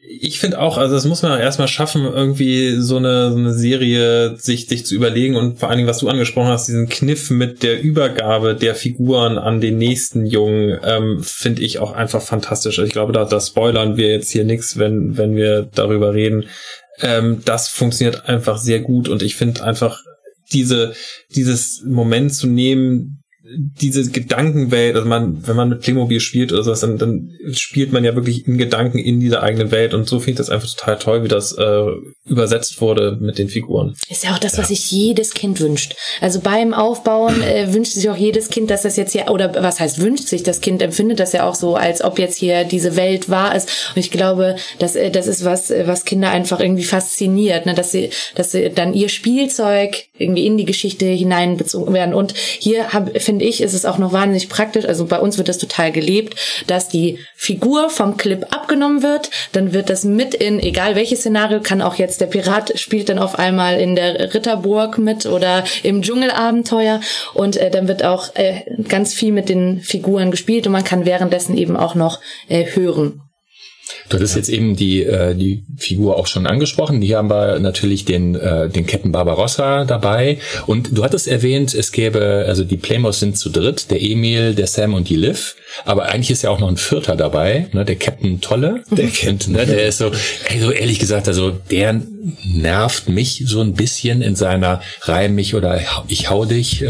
[0.04, 4.36] Ich finde auch, also das muss man erstmal schaffen, irgendwie so eine, so eine Serie
[4.36, 7.62] sich, sich zu überlegen und vor allen Dingen, was du angesprochen hast, diesen Kniff mit
[7.62, 12.80] der Übergabe der Figuren an den nächsten Jungen, ähm, finde ich auch einfach fantastisch.
[12.80, 16.46] Also Ich glaube, da, da spoilern wir jetzt hier nichts, wenn, wenn wir darüber reden.
[17.00, 20.00] Ähm, das funktioniert einfach sehr gut und ich finde einfach
[20.52, 20.94] diese,
[21.34, 23.21] dieses Moment zu nehmen,
[23.56, 28.04] diese Gedankenwelt, also man, wenn man mit Playmobil spielt oder sowas, dann, dann spielt man
[28.04, 30.98] ja wirklich in Gedanken in dieser eigenen Welt und so finde ich das einfach total
[30.98, 31.84] toll, wie das äh,
[32.26, 33.94] übersetzt wurde mit den Figuren.
[34.08, 35.96] Ist ja auch das, was sich jedes Kind wünscht.
[36.20, 39.80] Also beim Aufbauen äh, wünscht sich auch jedes Kind, dass das jetzt hier, oder was
[39.80, 42.96] heißt wünscht sich, das Kind empfindet das ja auch so, als ob jetzt hier diese
[42.96, 43.68] Welt wahr ist.
[43.94, 47.74] Und ich glaube, dass, äh, das ist was, äh, was Kinder einfach irgendwie fasziniert, ne?
[47.74, 52.14] dass sie, dass sie dann ihr Spielzeug irgendwie in die Geschichte hineinbezogen werden.
[52.14, 55.58] Und hier finde ich, ist es auch noch wahnsinnig praktisch, also bei uns wird das
[55.58, 56.35] total gelebt,
[56.66, 61.61] dass die Figur vom Clip abgenommen wird, dann wird das mit in, egal welches Szenario,
[61.61, 66.02] kann auch jetzt der Pirat spielt dann auf einmal in der Ritterburg mit oder im
[66.02, 67.00] Dschungelabenteuer
[67.35, 71.06] und äh, dann wird auch äh, ganz viel mit den Figuren gespielt und man kann
[71.06, 73.20] währenddessen eben auch noch äh, hören.
[74.09, 77.00] Du hattest jetzt eben die, äh, die Figur auch schon angesprochen.
[77.00, 80.38] Hier haben wir natürlich den, äh, den Captain Barbarossa dabei.
[80.66, 84.66] Und du hattest erwähnt, es gäbe, also die Playmos sind zu dritt, der Emil, der
[84.66, 85.57] Sam und die Liv.
[85.85, 88.83] Aber eigentlich ist ja auch noch ein Vierter dabei, ne, der Captain Tolle.
[88.90, 89.55] Der Captain.
[89.55, 90.11] Ne, der ist so,
[90.50, 92.02] also ehrlich gesagt, also der
[92.44, 96.87] nervt mich so ein bisschen in seiner Reim mich oder ich hau dich, äh,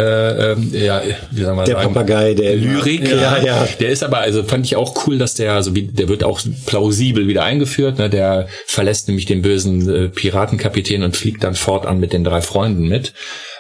[0.52, 1.94] ähm, ja, wie soll man Der sagen?
[1.94, 3.08] Papagei, der Lyrik.
[3.08, 3.66] Ja, ja.
[3.80, 6.40] Der ist aber, also fand ich auch cool, dass der, also wie, der wird auch
[6.66, 7.98] plausibel wieder eingeführt.
[7.98, 8.10] Ne?
[8.10, 12.88] Der verlässt nämlich den bösen äh, Piratenkapitän und fliegt dann fortan mit den drei Freunden
[12.88, 13.14] mit.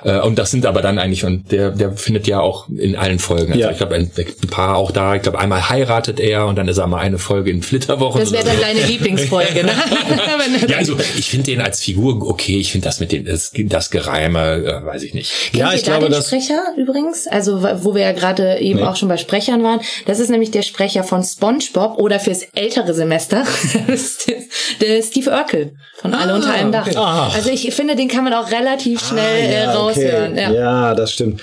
[0.04, 3.18] Äh, und das sind aber dann eigentlich, und der, der findet ja auch in allen
[3.18, 3.52] Folgen.
[3.52, 3.70] Also Ja.
[3.70, 5.14] ich glaube, ein, ein paar auch da.
[5.14, 8.20] Ich glaube, einmal heiratet er und dann ist er mal eine Folge in Flitterwochen.
[8.20, 8.66] Das wäre oder dann so.
[8.66, 9.72] deine Lieblingsfolge, ne?
[10.68, 12.58] Ja, also ich finde den als Figur okay.
[12.58, 15.32] Ich finde das mit dem das, das Gereime, äh, weiß ich nicht.
[15.52, 17.26] Kennt Ja, ich glaube, den das- Sprecher übrigens?
[17.26, 18.84] Also wo wir ja gerade eben Nee.
[18.86, 19.80] auch schon bei Sprechern waren.
[20.06, 23.44] Das ist nämlich der Sprecher von SpongeBob oder fürs ältere Semester
[24.80, 26.86] der- Steve Urkel von Alle unter einem Dach.
[26.86, 26.96] okay.
[26.96, 27.30] Ah.
[27.34, 30.32] Also ich finde, den kann man auch relativ schnell äh, ja, raushören.
[30.32, 30.42] okay.
[30.42, 30.52] Ja.
[30.52, 31.40] ja, das stimmt.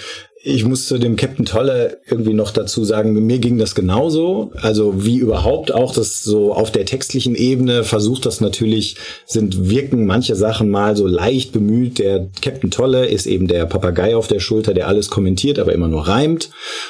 [0.52, 4.52] Ich muss zu dem Captain Tolle irgendwie noch dazu sagen, mir ging das genauso.
[4.56, 8.96] Also wie überhaupt auch das so auf der textlichen Ebene versucht das natürlich,
[9.28, 12.00] sind, wirken manche Sachen mal so leicht bemüht.
[12.00, 15.88] Der Captain Tolle ist eben der Papagei auf der Schulter, der alles kommentiert, aber immer
[15.88, 16.50] nur reimt.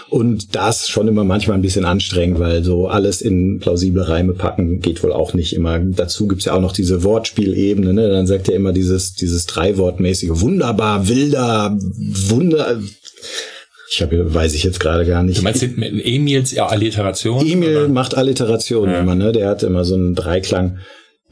[0.10, 4.80] Und das schon immer manchmal ein bisschen anstrengend, weil so alles in plausible Reime packen
[4.80, 5.80] geht wohl auch nicht immer.
[5.80, 8.08] Dazu gibt's ja auch noch diese Wortspielebene, ne?
[8.10, 11.78] Dann sagt er immer dieses, dieses Dreiwortmäßige, wunderbar, wilder,
[12.30, 12.80] wunder,
[13.92, 15.40] ich habe, weiß ich jetzt gerade gar nicht.
[15.40, 17.46] Du meinst den Emils ja, Alliteration?
[17.46, 17.88] Emil oder?
[17.88, 19.32] macht Alliterationen immer, ne?
[19.32, 20.80] Der hat immer so einen Dreiklang.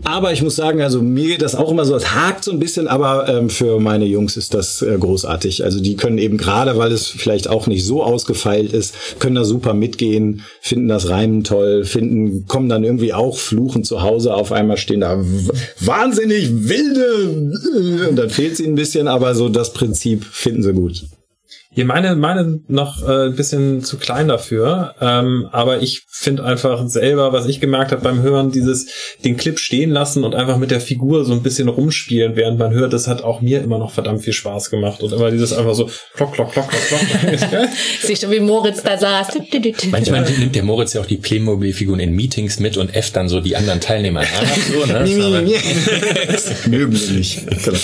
[0.04, 2.60] Aber ich muss sagen, also mir geht das auch immer so, es hakt so ein
[2.60, 5.64] bisschen, aber ähm, für meine Jungs ist das äh, großartig.
[5.64, 9.44] Also die können eben gerade, weil es vielleicht auch nicht so ausgefeilt ist, können da
[9.44, 14.52] super mitgehen, finden das Reimen toll, finden, kommen dann irgendwie auch fluchen zu Hause, auf
[14.52, 15.20] einmal stehen da
[15.80, 20.74] wahnsinnig wilde äh, und dann fehlt sie ein bisschen, aber so das Prinzip finden sie
[20.74, 21.06] gut.
[21.78, 26.88] Hier meine, meine noch äh, ein bisschen zu klein dafür, ähm, aber ich finde einfach
[26.88, 28.88] selber, was ich gemerkt habe beim Hören, dieses
[29.24, 32.74] den Clip stehen lassen und einfach mit der Figur so ein bisschen rumspielen, während man
[32.74, 35.76] hört, das hat auch mir immer noch verdammt viel Spaß gemacht und immer dieses einfach
[35.76, 37.70] so klock, klock, klock, klock, klock.
[38.02, 39.28] Siehst du, wie Moritz da saß.
[39.92, 43.40] Manchmal nimmt der Moritz ja auch die Playmobil-Figuren in Meetings mit und F dann so
[43.40, 44.58] die anderen Teilnehmer nach.
[44.74, 45.60] So, ne?
[46.66, 47.46] Mögen nicht.
[47.46, 47.78] Genau.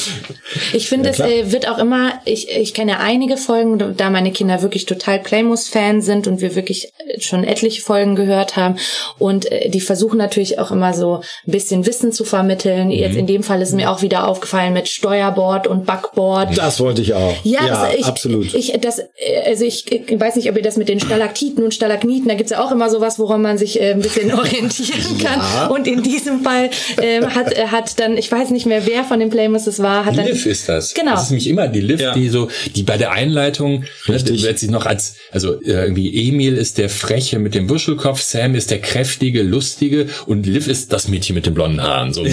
[0.74, 1.30] Ich finde, es klar.
[1.30, 6.02] äh, wird auch immer, ich, ich kenne einige Folgen, da meine Kinder wirklich total Playmus-Fan
[6.02, 8.78] sind und wir wirklich äh, schon etliche Folgen gehört haben.
[9.20, 12.92] Und äh, die versuchen natürlich auch immer so ein bisschen Wissen zu vermitteln.
[12.92, 16.58] Jetzt in dem Fall ist mir auch wieder aufgefallen mit Steuerboard und Backboard.
[16.58, 17.36] Das wollte ich auch.
[17.44, 18.54] Ja, ja das, ich, absolut.
[18.54, 19.04] Ich, das, äh,
[19.46, 22.52] also ich, ich weiß nicht, ob ihr das mit den Stalaktiten und Stalagniten, da gibt's
[22.52, 25.40] ja auch immer sowas, woran man sich äh, ein bisschen orientieren kann.
[25.40, 25.68] Ja.
[25.68, 26.70] Und in diesem Fall
[27.02, 30.06] ähm, hat, äh, hat dann, ich weiß nicht mehr, wer von den Playmus es war,
[30.06, 30.94] hat dann Liv ist das.
[30.94, 31.12] Genau.
[31.12, 32.14] Das ist nämlich immer die Liv, Ja.
[32.14, 34.44] die so, die bei der Einleitung, ne, Richtig.
[34.44, 38.56] wird sie noch als, also äh, irgendwie Emil ist der Freche mit dem Wuschelkopf, Sam
[38.56, 42.14] ist der kräftige, lustige und Liv ist das Mädchen mit den blonden Haaren.
[42.14, 42.30] So, so.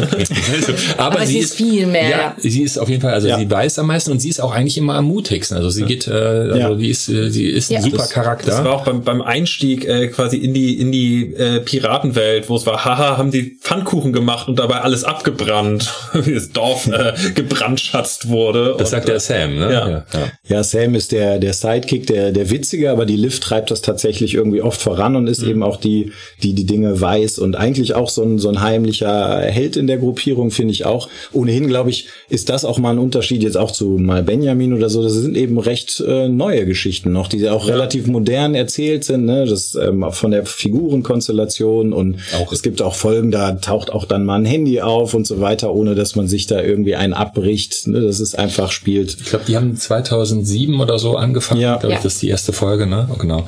[0.56, 3.38] Also, aber, Aber sie ist viel mehr, Ja, sie ist auf jeden Fall, also Ja.
[3.38, 5.56] sie weiß am meisten und sie ist auch eigentlich immer am mutigsten.
[5.56, 6.74] Also sie geht, äh, also Ja.
[6.74, 7.80] die ist, äh, sie ist ein Ja.
[7.82, 8.50] super Das- Charakter.
[8.50, 12.56] Das war auch beim, beim Einstieg äh, quasi in die in die äh, Piratenwelt, wo
[12.56, 17.12] es war, haha, haben die Pfannkuchen gemacht und dabei alles abgebrannt, wie das Dorf äh,
[17.34, 18.74] gebrandschatzt wurde.
[18.78, 19.72] das und, sagt der Sam, ne?
[19.72, 19.88] ja.
[19.88, 20.04] ja.
[20.48, 24.34] Ja, Sam ist der, der Sidekick, der, der Witzige, aber die Liv treibt das tatsächlich
[24.34, 28.08] irgendwie oft voran und ist eben auch die, die die Dinge weiß und eigentlich auch
[28.08, 31.08] so ein, so ein heimlicher Held in der Gruppierung, finde ich auch.
[31.32, 34.90] Ohnehin, glaube ich, ist das auch mal ein Unterschied jetzt auch zu mal Benjamin oder
[34.90, 35.02] so.
[35.02, 39.46] Das sind eben recht äh, neue Geschichten noch, die auch relativ modern erzählt sind, ne?
[39.46, 42.52] Das ähm, von der Figurenkonstellation und Auch.
[42.52, 45.72] es gibt auch Folgen, da taucht auch dann mal ein Handy auf und so weiter,
[45.74, 47.86] ohne dass man sich da irgendwie einen abbricht.
[47.86, 48.00] Ne?
[48.00, 49.16] Das ist einfach spielt.
[49.20, 51.60] Ich glaube, die haben 2007 oder so angefangen.
[51.60, 51.76] Ja.
[51.76, 52.02] Glaub ich, Ja.
[52.02, 53.08] Das ist die erste Folge, ne?
[53.12, 53.46] Oh, genau.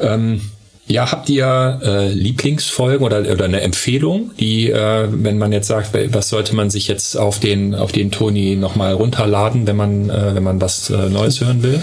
[0.00, 0.40] Ähm,
[0.86, 5.90] ja, habt ihr äh, Lieblingsfolgen oder, oder eine Empfehlung, die, äh, wenn man jetzt sagt,
[6.14, 10.34] was sollte man sich jetzt auf den auf den Toni nochmal runterladen, wenn man äh,
[10.34, 11.78] wenn man was äh, Neues hören will?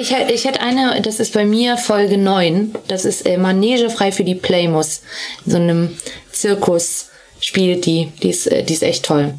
[0.00, 2.72] Ich, hätt- ich hätte eine, das ist bei mir Folge 9.
[2.88, 5.00] Das ist äh, Manege frei für die Playmus.
[5.46, 5.90] In so einem
[6.32, 7.06] Zirkus
[7.40, 8.08] spielt die.
[8.22, 9.34] Die ist, äh, die ist echt toll.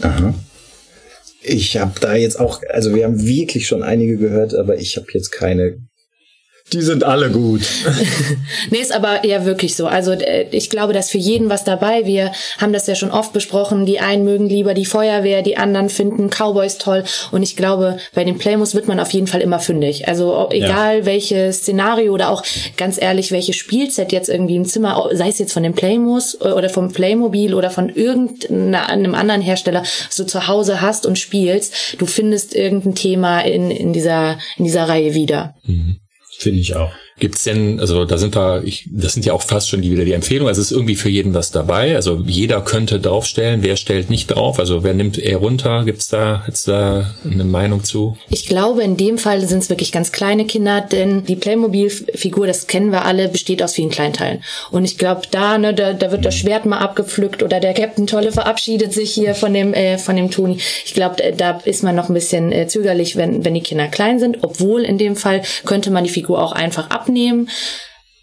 [0.00, 0.32] Aha.
[1.46, 5.06] Ich habe da jetzt auch, also wir haben wirklich schon einige gehört, aber ich habe
[5.12, 5.78] jetzt keine.
[6.72, 7.62] Die sind alle gut.
[8.70, 9.86] Nee, ist aber ja wirklich so.
[9.86, 12.06] Also äh, ich glaube, dass für jeden was dabei.
[12.06, 13.84] Wir haben das ja schon oft besprochen.
[13.84, 17.04] Die einen mögen lieber die Feuerwehr, die anderen finden Cowboys toll.
[17.30, 20.08] Und ich glaube, bei den Playmus wird man auf jeden Fall immer fündig.
[20.08, 22.42] Also egal welches Szenario oder auch
[22.76, 26.70] ganz ehrlich, welches Spielset jetzt irgendwie im Zimmer, sei es jetzt von den Playmus oder
[26.70, 32.06] vom Playmobil oder von irgendeinem anderen Hersteller, was du zu Hause hast und spielst, du
[32.06, 35.54] findest irgendein Thema in, in dieser in dieser Reihe wieder.
[36.38, 36.94] Finde ich auch.
[37.18, 40.04] Gibt's denn, also da sind wir, ich, das sind ja auch fast schon die, wieder
[40.04, 43.76] die Empfehlungen, also es ist irgendwie für jeden was dabei, also jeder könnte draufstellen, wer
[43.76, 48.16] stellt nicht drauf, also wer nimmt eher runter, gibt's da jetzt da eine Meinung zu?
[48.30, 52.66] Ich glaube, in dem Fall sind es wirklich ganz kleine Kinder, denn die Playmobil-Figur, das
[52.66, 54.42] kennen wir alle, besteht aus vielen Kleinteilen.
[54.72, 58.08] Und ich glaube, da, ne, da, da wird das Schwert mal abgepflückt oder der Captain
[58.08, 60.58] Tolle verabschiedet sich hier von dem, äh, von dem Toni.
[60.84, 64.18] Ich glaube, da ist man noch ein bisschen äh, zögerlich, wenn, wenn die Kinder klein
[64.18, 67.48] sind, obwohl in dem Fall könnte man die Figur auch einfach ab abnehmen,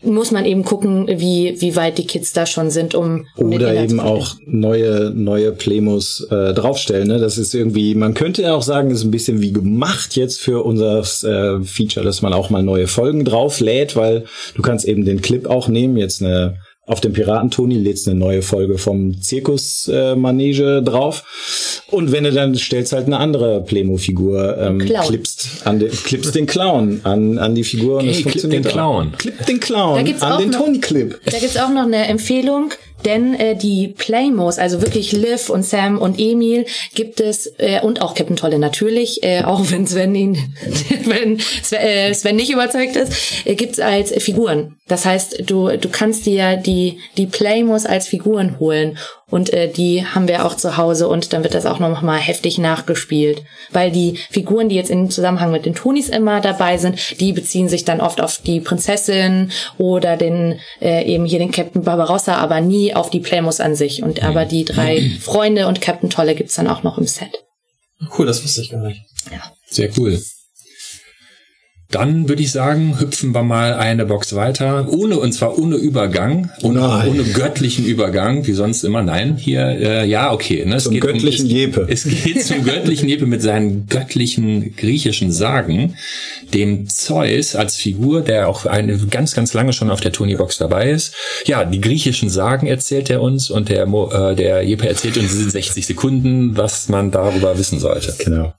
[0.04, 3.28] muss man eben gucken, wie, wie weit die Kids da schon sind, um.
[3.38, 7.08] um Oder eben auch neue, neue Plemos äh, draufstellen.
[7.08, 7.20] Ne?
[7.20, 11.02] Das ist irgendwie, man könnte auch sagen, ist ein bisschen wie gemacht jetzt für unser
[11.02, 15.46] äh, Feature, dass man auch mal neue Folgen drauflädt, weil du kannst eben den Clip
[15.46, 16.58] auch nehmen, jetzt eine
[16.92, 21.84] auf dem Piratentoni lädst eine neue Folge vom Zirkusmanege äh, drauf.
[21.90, 26.48] Und wenn du dann stellst halt eine andere Plemo-Figur, ähm, klippst, an den, klippst den
[26.48, 29.14] Clown an, an die Figur und hey, das Clip den Clown.
[29.18, 31.18] Clip den Clown an den Toni-Clip.
[31.24, 32.74] Da gibt's auch noch eine Empfehlung.
[33.06, 38.02] Denn äh, die Playmos, also wirklich Liv und Sam und Emil, gibt es, äh, und
[38.02, 40.38] auch Captain Tolle natürlich, äh, auch wenn Sven ihn,
[41.06, 44.78] wenn Sven, äh, Sven nicht überzeugt ist, äh, gibt es als Figuren.
[44.88, 48.98] Das heißt, du, du kannst dir die, die Playmos als Figuren holen.
[49.32, 52.20] Und äh, die haben wir auch zu Hause und dann wird das auch noch mal
[52.20, 53.44] heftig nachgespielt.
[53.72, 57.70] Weil die Figuren, die jetzt im Zusammenhang mit den Tonis immer dabei sind, die beziehen
[57.70, 62.62] sich dann oft auf die Prinzessin oder den äh, eben hier den Captain Barbarossa, aber
[62.62, 64.04] nie auf die Playmos an sich.
[64.04, 67.32] Und aber die drei Freunde und Captain Tolle gibt's dann auch noch im Set.
[68.18, 69.02] Cool, das wusste ich gar nicht.
[69.32, 69.52] Ja.
[69.70, 70.20] Sehr cool.
[71.92, 76.50] Dann würde ich sagen, hüpfen wir mal eine Box weiter, ohne und zwar ohne Übergang,
[76.64, 79.04] ohne, ohne göttlichen Übergang, wie sonst immer.
[79.04, 80.64] Nein, hier äh, ja okay.
[80.66, 80.76] Ne?
[80.76, 81.88] Es zum geht göttlichen um, Jepe.
[81.90, 85.96] Es, es geht zum göttlichen Jepe mit seinen göttlichen griechischen Sagen,
[86.54, 90.58] dem Zeus als Figur, der auch eine ganz ganz lange schon auf der Tony Box
[90.58, 91.14] dabei ist.
[91.46, 95.50] Ja, die griechischen Sagen erzählt er uns und der äh, der Jepe erzählt uns in
[95.50, 98.16] 60 Sekunden, was man darüber wissen sollte.
[98.24, 98.54] Genau.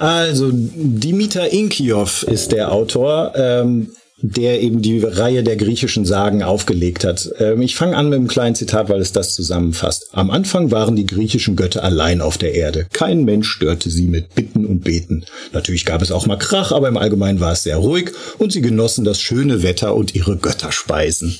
[0.00, 3.32] Also, Dimitar Inkiov ist der Autor.
[3.36, 3.90] Ähm,
[4.22, 7.30] der eben die Reihe der griechischen Sagen aufgelegt hat.
[7.38, 10.08] Ähm, ich fange an mit einem kleinen Zitat, weil es das zusammenfasst.
[10.12, 12.86] Am Anfang waren die griechischen Götter allein auf der Erde.
[12.92, 15.24] Kein Mensch störte sie mit Bitten und Beten.
[15.54, 18.60] Natürlich gab es auch mal Krach, aber im Allgemeinen war es sehr ruhig und sie
[18.60, 21.38] genossen das schöne Wetter und ihre Götterspeisen.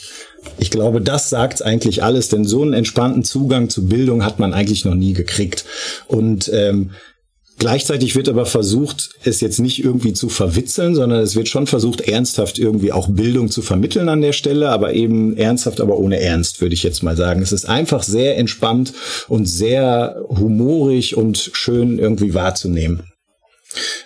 [0.59, 4.55] Ich glaube, das sagt eigentlich alles, denn so einen entspannten Zugang zu Bildung hat man
[4.55, 5.67] eigentlich noch nie gekriegt.
[6.09, 6.93] Und ähm,
[7.61, 12.01] Gleichzeitig wird aber versucht, es jetzt nicht irgendwie zu verwitzeln, sondern es wird schon versucht,
[12.01, 16.63] ernsthaft irgendwie auch Bildung zu vermitteln an der Stelle, aber eben ernsthaft, aber ohne Ernst,
[16.63, 17.43] würde ich jetzt mal sagen.
[17.43, 18.95] Es ist einfach sehr entspannt
[19.29, 23.03] und sehr humorig und schön irgendwie wahrzunehmen.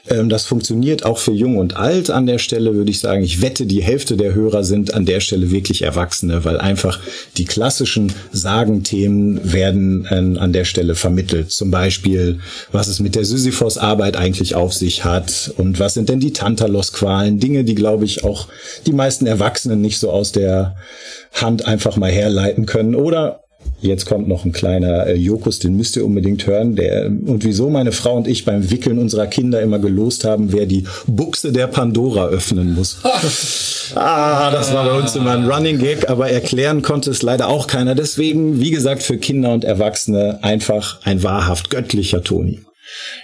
[0.09, 3.23] Ähm, das funktioniert auch für Jung und Alt an der Stelle, würde ich sagen.
[3.23, 7.01] Ich wette, die Hälfte der Hörer sind an der Stelle wirklich Erwachsene, weil einfach
[7.37, 11.51] die klassischen Sagenthemen werden äh, an der Stelle vermittelt.
[11.51, 12.41] Zum Beispiel,
[12.73, 17.39] was es mit der Sisyphos-Arbeit eigentlich auf sich hat und was sind denn die Tantalos-Qualen?
[17.39, 18.49] Dinge, die, glaube ich, auch
[18.87, 20.77] die meisten Erwachsenen nicht so aus der
[21.33, 22.95] Hand einfach mal herleiten können.
[22.95, 23.44] Oder
[23.81, 26.75] Jetzt kommt noch ein kleiner äh, Jokus, den müsst ihr unbedingt hören.
[26.75, 30.65] Der, und wieso meine Frau und ich beim Wickeln unserer Kinder immer gelost haben, wer
[30.65, 32.99] die Buchse der Pandora öffnen muss.
[33.95, 37.67] ah, das war bei uns immer ein Running Gag, aber erklären konnte es leider auch
[37.67, 37.95] keiner.
[37.95, 42.61] Deswegen, wie gesagt, für Kinder und Erwachsene einfach ein wahrhaft göttlicher Toni.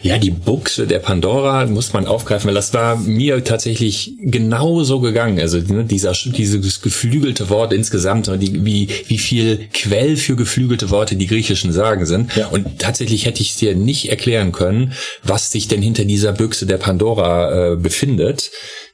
[0.02, 5.00] Ja, die Buchse der Pandora muss man aufgreifen, weil das war mir tatsächlich genau so
[5.00, 5.38] gegangen.
[5.38, 11.16] Also ne, dieser, dieses geflügelte Wort insgesamt, die, wie, wie viel Quell für geflügelte Worte
[11.16, 12.35] die griechischen Sagen sind.
[12.37, 12.48] Ja.
[12.48, 16.66] Und tatsächlich hätte ich es dir nicht erklären können, was sich denn hinter dieser Büchse
[16.66, 18.50] der Pandora äh, befindet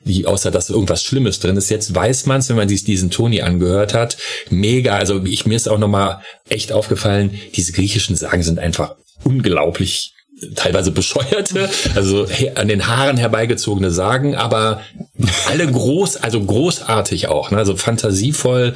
[0.06, 1.68] wie, außer dass irgendwas Schlimmes drin ist.
[1.68, 4.16] Jetzt weiß man es, wenn man sich diesen Toni angehört hat.
[4.50, 4.96] Mega.
[4.96, 10.12] Also ich, mir ist auch nochmal echt aufgefallen, diese griechischen Sagen sind einfach unglaublich
[10.54, 14.82] teilweise bescheuerte, also an den Haaren herbeigezogene Sagen, aber
[15.48, 17.58] alle groß, also großartig auch, ne?
[17.58, 18.74] also fantasievoll,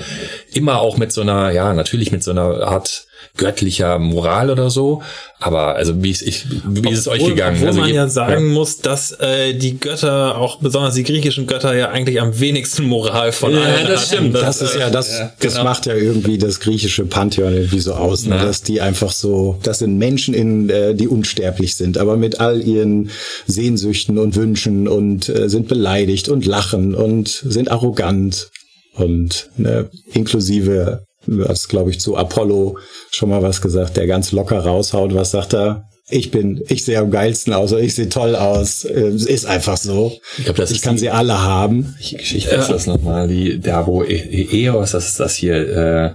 [0.53, 5.03] immer auch mit so einer, ja, natürlich mit so einer Art göttlicher Moral oder so.
[5.39, 7.61] Aber also wie ist, ich, wie ist es euch gegangen?
[7.61, 8.53] Wo also, man ja sagen ja.
[8.53, 13.33] muss, dass äh, die Götter, auch besonders die griechischen Götter, ja eigentlich am wenigsten Moral
[13.33, 14.35] von ja, allen das stimmt.
[14.35, 15.65] Das, das ist ja das, ja, das genau.
[15.65, 18.37] macht ja irgendwie das griechische Pantheon irgendwie so aus, ne?
[18.37, 22.61] dass die einfach so, das sind Menschen in, äh, die unsterblich sind, aber mit all
[22.61, 23.11] ihren
[23.47, 28.51] Sehnsüchten und Wünschen und äh, sind beleidigt und lachen und sind arrogant
[28.95, 32.79] und ne, inklusive Du hast, glaube ich, zu Apollo
[33.11, 35.15] schon mal was gesagt, der ganz locker raushaut.
[35.15, 35.85] Was sagt er?
[36.13, 38.85] ich bin, ich sehe am geilsten aus, ich sehe toll aus.
[38.85, 40.13] Es ist einfach so.
[40.39, 41.95] Ich, glaub, das ich ist kann die- sie alle haben.
[42.01, 43.29] Ich, ich, ich weiß das nochmal.
[43.29, 46.11] Die Dabo E- Eos, das ist das hier, äh,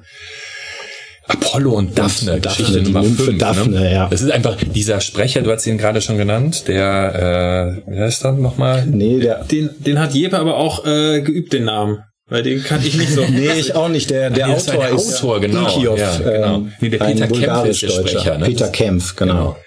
[1.28, 3.38] Apollo und Daphne, Daphne, Geschichte Nummer Nymphe 5.
[3.40, 3.92] Daphne, ne?
[3.94, 4.08] ja.
[4.10, 8.26] Das ist einfach dieser Sprecher, du hast ihn gerade schon genannt, der, äh, wie heißt
[8.26, 8.86] er nochmal?
[8.86, 12.00] Nee, der, Den, den hat Jeppe aber auch äh, geübt, den Namen.
[12.28, 13.22] Weil den kann ich nicht so.
[13.30, 14.10] nee, ich auch nicht.
[14.10, 15.68] Der, der war Autor der ist Autor, genau.
[15.68, 16.56] Inkiow, Ja, genau.
[16.56, 18.08] ähm, Nee, der ein Peter Kempf ist der bulgarisch-Deutscher.
[18.20, 18.46] Sprecher, ne?
[18.46, 19.58] Peter Kempf, genau.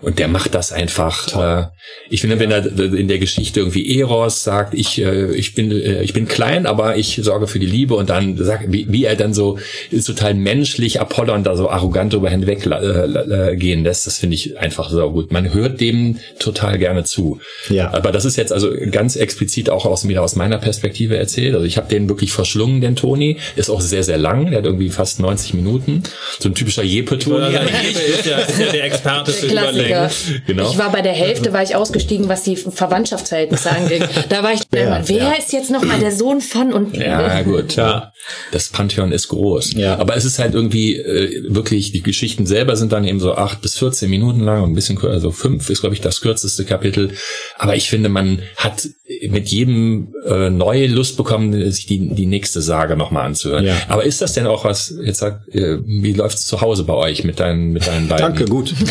[0.00, 1.34] Und der macht das einfach.
[1.36, 1.66] Äh,
[2.10, 6.02] ich finde, wenn er in der Geschichte irgendwie Eros sagt, ich äh, ich bin äh,
[6.02, 9.16] ich bin klein, aber ich sorge für die Liebe und dann sagt, wie, wie er
[9.16, 9.58] dann so
[9.90, 14.34] ist total menschlich Apollon da so arrogant drüber hinweg äh, äh, gehen lässt, das finde
[14.34, 15.32] ich einfach so gut.
[15.32, 17.40] Man hört dem total gerne zu.
[17.68, 17.92] Ja.
[17.92, 21.54] Aber das ist jetzt also ganz explizit auch aus wieder aus meiner Perspektive erzählt.
[21.54, 23.38] Also ich habe den wirklich verschlungen, den Toni.
[23.56, 24.50] Ist auch sehr sehr lang.
[24.50, 26.02] Der hat irgendwie fast 90 Minuten.
[26.38, 27.52] So ein typischer Jeppe-Toni.
[27.52, 29.48] Jeppe ist ja, ist ja der Experte für.
[29.88, 30.42] Überlängen.
[30.46, 30.70] Genau.
[30.70, 34.04] Ich war bei der Hälfte, war ich ausgestiegen, was die Verwandtschaftsverhältnisse anging.
[34.28, 35.32] Da war ich, Ja, wer ja.
[35.32, 37.76] ist jetzt nochmal der Sohn von und Ja, gut.
[37.76, 38.12] Ja.
[38.52, 39.74] Das Pantheon ist groß.
[39.74, 39.98] Ja.
[39.98, 43.60] Aber es ist halt irgendwie äh, wirklich, die Geschichten selber sind dann eben so acht
[43.60, 46.64] bis 14 Minuten lang und ein bisschen kürzer, also fünf ist, glaube ich, das kürzeste
[46.64, 47.12] Kapitel.
[47.56, 48.88] Aber ich finde, man hat
[49.28, 53.64] mit jedem äh, neue Lust bekommen, sich die, die nächste Sage nochmal anzuhören.
[53.64, 53.74] Ja.
[53.88, 57.24] Aber ist das denn auch was, jetzt sag, äh, wie läuft's zu Hause bei euch
[57.24, 58.26] mit deinen, mit deinen beiden?
[58.26, 58.74] Danke, gut.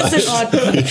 [0.00, 0.84] alles in Ordnung.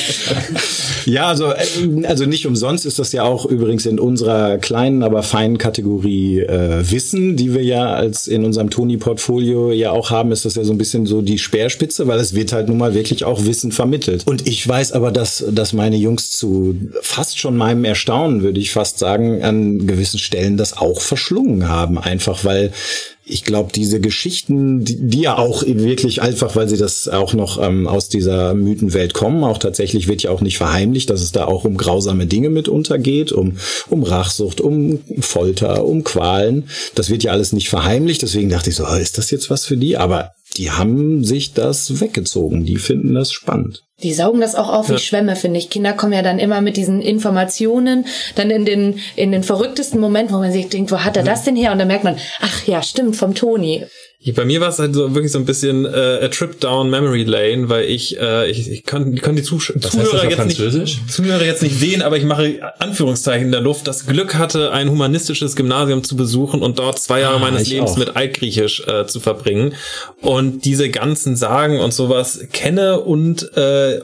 [1.06, 5.24] Ja, also, äh, also nicht umsonst ist das ja auch übrigens in unserer kleinen, aber
[5.24, 10.46] feinen Kategorie äh, Wissen, die wir ja als in unserem Toni-Portfolio ja auch haben, ist
[10.46, 13.26] das ja so ein bisschen so die Speerspitze, weil es wird halt nun mal wirklich
[13.26, 14.26] auch Wissen vermittelt.
[14.26, 18.72] Und ich weiß aber, dass, dass meine Jungs zu fast schon meinem Erstaunen, würde ich
[18.72, 21.98] fast sagen, an gewissen Stellen das auch verschlungen haben.
[21.98, 22.72] Einfach weil
[23.26, 27.62] ich glaube, diese Geschichten, die, die ja auch wirklich einfach, weil sie das auch noch
[27.62, 31.46] ähm, aus dieser Mythenwelt kommen, auch tatsächlich wird ja auch nicht verheimlicht, dass es da
[31.46, 33.58] auch um grausame Dinge mitunter geht, um,
[33.90, 36.66] um Rachsucht, um Folter, um Qualen.
[36.96, 38.22] Das wird ja alles nicht verheimlicht.
[38.22, 39.96] Deswegen dachte ich so, oh, ist das jetzt was für die?
[39.96, 42.66] Aber die haben sich das weggezogen.
[42.66, 43.84] Die finden das spannend.
[44.02, 45.70] Die saugen das auch auf wie Schwämme, finde ich.
[45.70, 50.36] Kinder kommen ja dann immer mit diesen Informationen, dann in den, in den verrücktesten Momenten,
[50.36, 51.72] wo man sich denkt, wo hat er das denn her?
[51.72, 53.86] Und dann merkt man, ach ja, stimmt, vom Toni.
[54.32, 55.90] Bei mir war es halt so wirklich so ein bisschen äh,
[56.24, 59.92] a trip down memory lane, weil ich äh, ich, ich kann, kann die Zusch das
[59.92, 63.88] Zuhörer jetzt nicht Zuhörer jetzt nicht sehen, aber ich mache Anführungszeichen in der Luft.
[63.88, 67.92] Das Glück hatte, ein humanistisches Gymnasium zu besuchen und dort zwei Jahre Ah, meines Lebens
[67.92, 67.98] auch.
[67.98, 69.74] mit Altgriechisch äh, zu verbringen
[70.22, 74.00] und diese ganzen Sagen und sowas kenne und äh,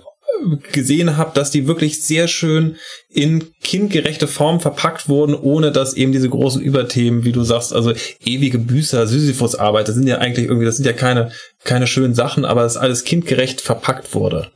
[0.72, 2.78] gesehen habe, dass die wirklich sehr schön
[3.10, 7.94] in kindgerechte Form verpackt wurden, ohne dass eben diese großen Überthemen, wie du sagst, also
[8.24, 11.32] ewige Büßer, Sisyphus-Arbeit, das sind ja eigentlich irgendwie, das sind ja keine,
[11.63, 14.52] keine schönen Sachen, aber das alles kindgerecht verpackt wurde.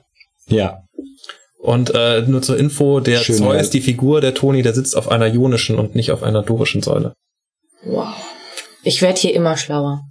[0.47, 0.79] Ja.
[1.59, 3.71] Und äh, nur zur Info, der Schön, Zeus, ja.
[3.71, 7.13] die Figur, der Toni, der sitzt auf einer ionischen und nicht auf einer dorischen Säule.
[7.85, 8.15] Wow.
[8.83, 10.01] Ich werde hier immer schlauer.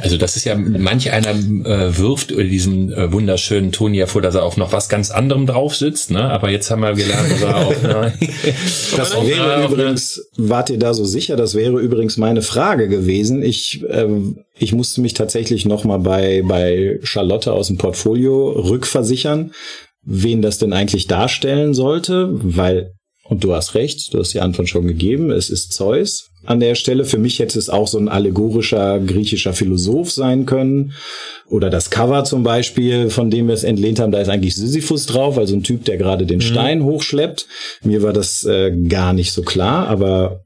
[0.00, 4.44] Also das ist ja, manch einer äh, wirft diesen äh, wunderschönen Toni hervor, dass er
[4.44, 6.22] auf noch was ganz anderem drauf sitzt, ne?
[6.30, 8.12] Aber jetzt haben wir gelernt, dass er auf einer,
[8.96, 11.36] Das auf wäre einer- übrigens, wart ihr da so sicher?
[11.36, 13.42] Das wäre übrigens meine Frage gewesen.
[13.42, 19.52] Ich, ähm, ich musste mich tatsächlich nochmal bei, bei Charlotte aus dem Portfolio rückversichern,
[20.04, 24.68] wen das denn eigentlich darstellen sollte, weil, und du hast recht, du hast die Antwort
[24.68, 27.04] schon gegeben, es ist Zeus an der Stelle.
[27.04, 30.92] Für mich hätte es auch so ein allegorischer griechischer Philosoph sein können.
[31.48, 35.06] Oder das Cover zum Beispiel, von dem wir es entlehnt haben, da ist eigentlich Sisyphus
[35.06, 37.46] drauf, also ein Typ, der gerade den Stein hochschleppt.
[37.84, 40.44] Mir war das äh, gar nicht so klar, aber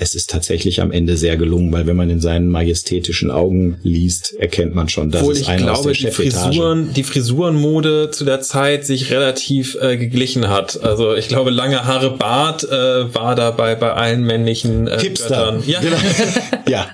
[0.00, 4.32] es ist tatsächlich am Ende sehr gelungen, weil wenn man in seinen majestätischen Augen liest,
[4.38, 6.14] erkennt man schon, dass Obwohl es ich einer aus glaube, der die.
[6.14, 10.82] Frisuren, die Frisurenmode zu der Zeit sich relativ äh, geglichen hat.
[10.82, 15.28] Also ich glaube, lange Haare Bart äh, war da bei, allen männlichen äh, Hipster.
[15.58, 15.62] Göttern.
[15.66, 15.96] Ja, Genau.
[16.68, 16.90] ja,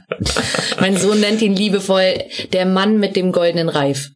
[0.80, 2.14] Mein Sohn nennt ihn liebevoll
[2.52, 4.10] der Mann mit dem goldenen Reif.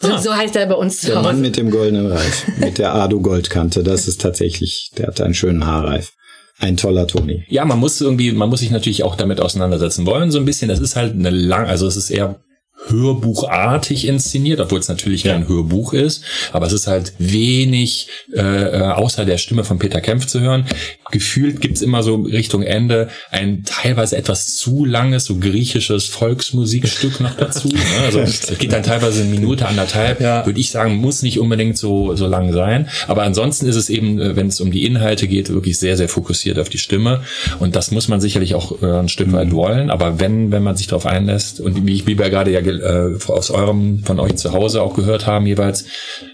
[0.00, 0.18] So, Ah.
[0.18, 1.36] so heißt er bei uns zu der Mann Hause.
[1.40, 6.12] mit dem goldenen Reif, mit der Ado-Goldkante, das ist tatsächlich, der hat einen schönen Haarreif.
[6.58, 7.44] Ein toller Toni.
[7.48, 10.68] Ja, man muss irgendwie, man muss sich natürlich auch damit auseinandersetzen wollen, so ein bisschen.
[10.68, 12.40] Das ist halt eine lang, also es ist eher
[12.88, 18.80] hörbuchartig inszeniert, obwohl es natürlich kein Hörbuch ist, aber es ist halt wenig äh, äh,
[18.82, 20.66] außer der Stimme von Peter Kempf zu hören.
[21.10, 27.36] Gefühlt gibt's immer so Richtung Ende ein teilweise etwas zu langes, so griechisches Volksmusikstück noch
[27.36, 27.68] dazu.
[27.68, 27.80] ne?
[28.04, 32.14] Also es geht dann teilweise eine Minute, anderthalb, würde ich sagen, muss nicht unbedingt so,
[32.14, 32.88] so lang sein.
[33.08, 36.08] Aber ansonsten ist es eben, äh, wenn es um die Inhalte geht, wirklich sehr, sehr
[36.08, 37.22] fokussiert auf die Stimme.
[37.58, 39.90] Und das muss man sicherlich auch äh, ein Stück weit wollen.
[39.90, 43.10] Aber wenn, wenn man sich darauf einlässt, und wie ich wie wir gerade ja äh,
[43.28, 45.84] aus eurem, von euch zu Hause auch gehört haben jeweils,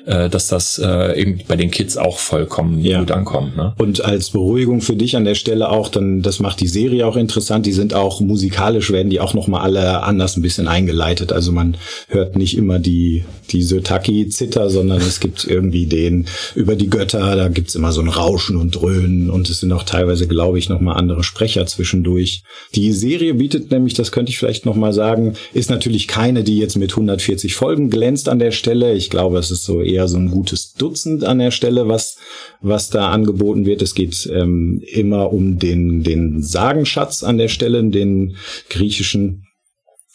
[0.07, 3.01] äh, dass das äh, eben bei den Kids auch vollkommen ja.
[3.01, 3.57] gut ankommt.
[3.57, 3.75] Ne?
[3.79, 7.17] Und als Beruhigung für dich an der Stelle auch, dann das macht die Serie auch
[7.17, 7.67] interessant.
[7.67, 11.33] Die sind auch musikalisch werden die auch noch mal alle anders ein bisschen eingeleitet.
[11.33, 11.77] Also man
[12.09, 17.37] hört nicht immer die die Sötaki Zitter, sondern es gibt irgendwie den über die Götter.
[17.37, 20.69] Da gibt's immer so ein Rauschen und Dröhnen und es sind auch teilweise, glaube ich,
[20.69, 22.43] noch mal andere Sprecher zwischendurch.
[22.75, 26.57] Die Serie bietet nämlich, das könnte ich vielleicht noch mal sagen, ist natürlich keine, die
[26.57, 28.95] jetzt mit 140 Folgen glänzt an der Stelle.
[28.95, 32.17] Ich glaube, es ist so eher so ein gutes Dutzend an der Stelle, was
[32.61, 33.83] was da angeboten wird.
[33.83, 38.37] Es geht ähm, immer um den, den Sagenschatz an der Stelle, den
[38.71, 39.47] griechischen.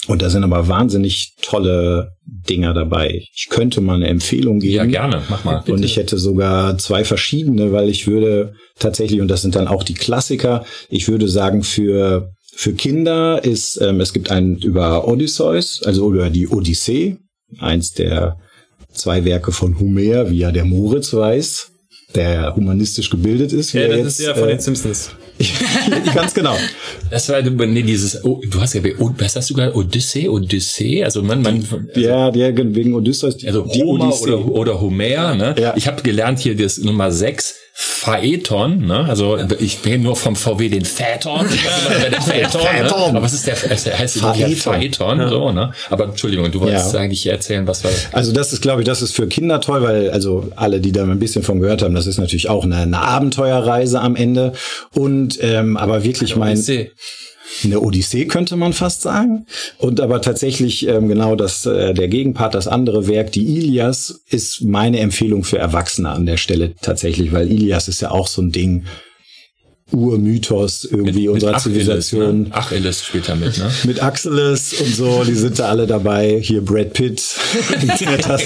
[0.08, 3.24] Und da sind aber wahnsinnig tolle Dinger dabei.
[3.36, 4.76] Ich könnte mal eine Empfehlung geben.
[4.76, 5.58] Ja, gerne, mach mal.
[5.58, 5.74] Bitte.
[5.74, 9.84] Und ich hätte sogar zwei verschiedene, weil ich würde tatsächlich, und das sind dann auch
[9.84, 15.84] die Klassiker, ich würde sagen, für, für Kinder ist, ähm, es gibt einen über Odysseus,
[15.84, 17.18] also über die Odyssee,
[17.60, 18.40] eins der
[18.92, 21.72] zwei Werke von Homer, wie ja der Moritz weiß
[22.16, 23.74] der humanistisch gebildet ist.
[23.74, 25.12] Ja, das jetzt, ist ja von äh, den Simpsons.
[26.16, 26.58] ganz genau.
[27.12, 31.22] Das war nee, dieses, oh, du hast ja, was hast du gerade, Odyssee, Odyssee, also
[31.22, 31.58] man, man.
[31.58, 33.44] Also, ja, der wegen Odysseus.
[33.46, 34.32] Also die Homer Odyssee.
[34.32, 35.56] oder, oder Homer, ne?
[35.60, 35.74] Ja.
[35.76, 39.06] Ich habe gelernt hier das Nummer 6, Phaeton, ne?
[39.08, 41.46] Also ich bin nur vom VW den Phaeton.
[42.26, 42.96] Phaeton, ne?
[42.96, 45.30] Aber was ist der, der heißt Phaeton, Phaeton ja.
[45.30, 45.72] so, ne?
[45.92, 47.00] Aber Entschuldigung, du wolltest ja.
[47.02, 50.10] eigentlich erzählen, was war Also das ist, glaube ich, das ist für Kinder toll, weil
[50.10, 53.00] also alle, die da ein bisschen von gehört haben, das ist natürlich auch eine, eine
[53.00, 54.54] Abenteuerreise am Ende.
[54.96, 56.58] Und ähm, aber wirklich mein.
[57.64, 59.46] Eine Odyssee könnte man fast sagen.
[59.78, 64.62] Und aber tatsächlich ähm, genau das, äh, der Gegenpart, das andere Werk, die Ilias, ist
[64.64, 68.52] meine Empfehlung für Erwachsene an der Stelle tatsächlich, weil Ilias ist ja auch so ein
[68.52, 68.86] Ding,
[69.92, 72.44] Urmythos irgendwie mit, unserer mit Zivilisation.
[72.44, 72.54] Ne?
[72.54, 73.72] Achilles spielt da mit, ne?
[73.86, 76.40] Mit Achilles und so, die sind da alle dabei.
[76.42, 77.24] Hier Brad Pitt.
[78.28, 78.44] das,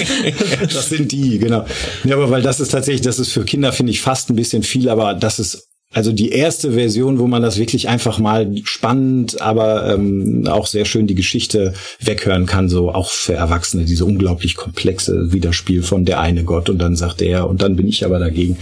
[0.72, 1.66] das sind die, genau.
[2.04, 4.62] Ja, aber weil das ist tatsächlich, das ist für Kinder, finde ich, fast ein bisschen
[4.62, 9.40] viel, aber das ist also die erste Version, wo man das wirklich einfach mal spannend,
[9.40, 14.56] aber ähm, auch sehr schön die Geschichte weghören kann, so auch für Erwachsene, diese unglaublich
[14.56, 18.18] komplexe Widerspiel von der eine Gott und dann sagt er und dann bin ich aber
[18.18, 18.56] dagegen.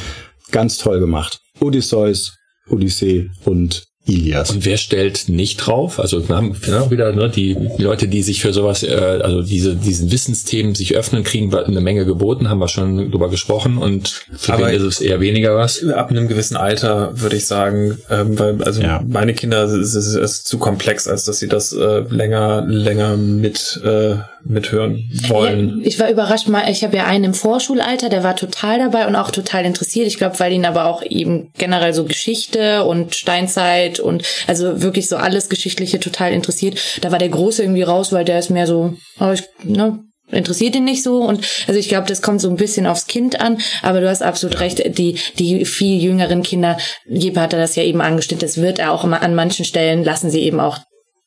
[0.50, 1.40] Ganz toll gemacht.
[1.60, 2.36] Odysseus,
[2.68, 4.50] Odyssee und Ilias.
[4.50, 6.00] Und wer stellt nicht drauf?
[6.00, 9.42] Also wir haben genau wieder ne, die, die Leute, die sich für sowas, äh, also
[9.42, 13.78] diese diesen Wissensthemen sich öffnen, kriegen eine Menge geboten, haben wir schon drüber gesprochen.
[13.78, 15.84] Und für Aber wen ist es eher weniger was?
[15.84, 19.02] Ab einem gewissen Alter würde ich sagen, ähm, weil also ja.
[19.06, 23.80] meine Kinder es ist, ist zu komplex, als dass sie das äh, länger länger mit
[23.84, 25.80] äh, mithören wollen.
[25.80, 29.06] Ja, ich war überrascht mal, ich habe ja einen im Vorschulalter, der war total dabei
[29.06, 30.06] und auch total interessiert.
[30.06, 35.08] Ich glaube, weil ihn aber auch eben generell so Geschichte und Steinzeit und also wirklich
[35.08, 36.78] so alles Geschichtliche total interessiert.
[37.00, 40.00] Da war der Große irgendwie raus, weil der ist mehr so, oh, ich, ne,
[40.32, 43.40] interessiert ihn nicht so und also ich glaube, das kommt so ein bisschen aufs Kind
[43.40, 46.78] an, aber du hast absolut recht, die die viel jüngeren Kinder,
[47.08, 50.40] Jeppe hatte das ja eben angestimmt, das wird auch immer an manchen Stellen lassen sie
[50.40, 50.78] eben auch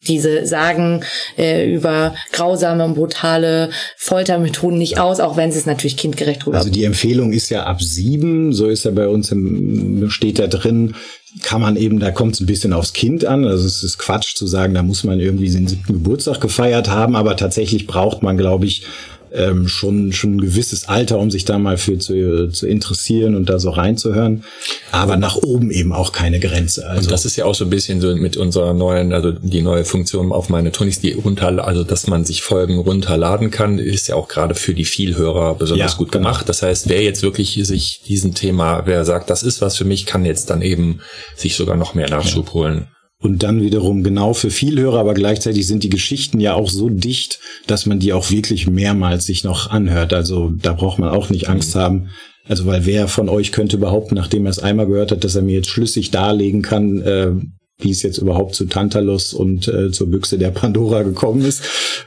[0.07, 1.03] diese Sagen
[1.37, 6.57] äh, über grausame und brutale Foltermethoden nicht aus, auch wenn sie es natürlich kindgerecht rüber.
[6.57, 10.47] Also die Empfehlung ist ja ab sieben, so ist ja bei uns im, steht da
[10.47, 10.95] drin,
[11.41, 13.45] kann man eben, da kommt es ein bisschen aufs Kind an.
[13.45, 17.15] Also es ist Quatsch zu sagen, da muss man irgendwie den siebten Geburtstag gefeiert haben,
[17.15, 18.85] aber tatsächlich braucht man, glaube ich,
[19.33, 23.49] ähm, schon, schon ein gewisses Alter, um sich da mal für zu, zu interessieren und
[23.49, 24.43] da so reinzuhören.
[24.91, 26.87] Aber nach oben eben auch keine Grenze.
[26.87, 29.61] Also und das ist ja auch so ein bisschen so mit unserer neuen, also die
[29.61, 34.07] neue Funktion auf meine Tonis, die runter, also dass man sich Folgen runterladen kann, ist
[34.07, 36.25] ja auch gerade für die Vielhörer besonders ja, gut genau.
[36.25, 36.41] gemacht.
[36.41, 36.47] Genau.
[36.47, 40.05] Das heißt, wer jetzt wirklich sich diesem Thema, wer sagt, das ist was für mich,
[40.05, 40.99] kann jetzt dann eben
[41.35, 42.53] sich sogar noch mehr Nachschub ja.
[42.53, 42.87] holen.
[43.23, 46.89] Und dann wiederum genau für viel Hörer, aber gleichzeitig sind die Geschichten ja auch so
[46.89, 50.11] dicht, dass man die auch wirklich mehrmals sich noch anhört.
[50.11, 51.79] Also da braucht man auch nicht Angst mhm.
[51.79, 52.09] haben.
[52.45, 55.41] Also weil wer von euch könnte behaupten, nachdem er es einmal gehört hat, dass er
[55.41, 57.31] mir jetzt schlüssig darlegen kann, äh,
[57.79, 61.63] wie es jetzt überhaupt zu Tantalus und äh, zur Büchse der Pandora gekommen ist.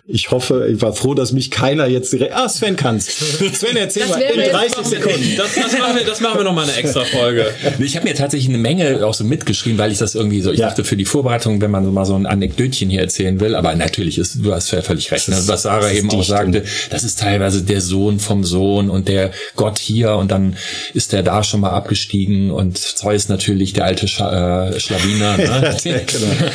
[0.06, 2.34] Ich hoffe, ich war froh, dass mich keiner jetzt direkt.
[2.34, 3.06] Ah, Sven kann's.
[3.06, 5.34] Sven, erzähl das mal in 30 Sekunden.
[5.36, 7.46] Das, das, machen wir, das machen wir noch mal eine extra Folge.
[7.80, 10.60] Ich habe mir tatsächlich eine Menge auch so mitgeschrieben, weil ich das irgendwie so, ich
[10.60, 10.68] ja.
[10.68, 14.18] dachte für die Vorbereitung, wenn man mal so ein Anekdötchen hier erzählen will, aber natürlich
[14.18, 15.28] ist, du hast völlig recht.
[15.28, 15.36] Ne?
[15.46, 19.78] Was Sarah eben auch sagte, das ist teilweise der Sohn vom Sohn und der Gott
[19.78, 20.56] hier und dann
[20.94, 25.36] ist der da schon mal abgestiegen und Zeus natürlich der alte Scha äh, Schlawiner.
[25.36, 25.65] Ne?
[25.82, 26.52] genau.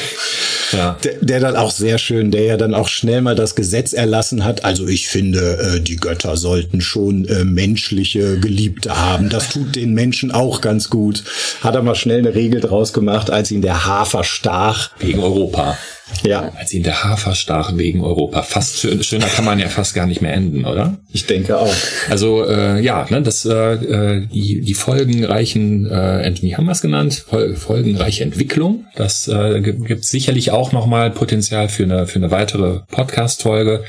[0.71, 0.97] ja.
[1.03, 4.43] der, der, dann auch sehr schön, der ja dann auch schnell mal das Gesetz erlassen
[4.43, 4.63] hat.
[4.63, 9.29] Also ich finde, äh, die Götter sollten schon äh, menschliche Geliebte haben.
[9.29, 11.23] Das tut den Menschen auch ganz gut.
[11.61, 14.91] Hat er mal schnell eine Regel draus gemacht, als ihn der Hafer stach.
[14.99, 15.77] Wegen Europa.
[16.23, 16.51] Ja.
[16.57, 18.43] Als ihn der Hafer stach wegen Europa.
[18.43, 20.99] Fast schön, schöner kann man ja fast gar nicht mehr enden, oder?
[21.11, 21.73] Ich denke auch.
[22.09, 26.81] Also äh, ja, ne, das äh, äh die die folgenreichen, äh, wie haben wir es
[26.81, 27.25] genannt?
[27.27, 28.85] Fol folgenreiche Entwicklung.
[28.95, 33.83] Das äh, gibt sicherlich auch nochmal Potenzial für eine für eine weitere Podcast-Folge.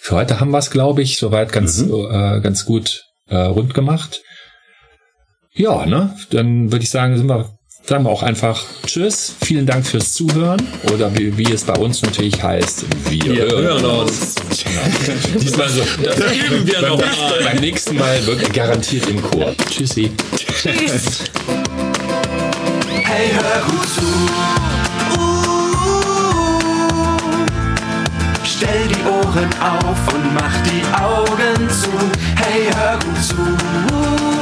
[0.00, 2.08] Für heute haben wir es, glaube ich, soweit ganz mhm.
[2.10, 4.22] äh, ganz gut äh, rund gemacht.
[5.54, 6.14] Ja, ne?
[6.30, 7.50] Dann würde ich sagen, sind wir
[7.84, 10.60] sagen wir auch einfach Tschüss, vielen Dank fürs Zuhören
[10.92, 14.34] oder wie, wie es bei uns natürlich heißt, wir, wir hören, uns.
[14.36, 15.40] Genau.
[15.40, 17.42] Diesmal so, das üben wir noch mal.
[17.44, 19.54] Beim nächsten Mal wird garantiert im Chor.
[19.68, 20.10] Tschüssi.
[20.36, 21.24] Tschüss.
[23.02, 24.02] Hey, hör gut zu.
[28.44, 31.90] Stell die Ohren auf und mach die Augen zu.
[32.36, 34.41] Hey, hör gut zu.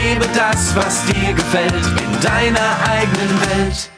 [0.00, 3.90] Erlebe das, was dir gefällt, in deiner eigenen Welt.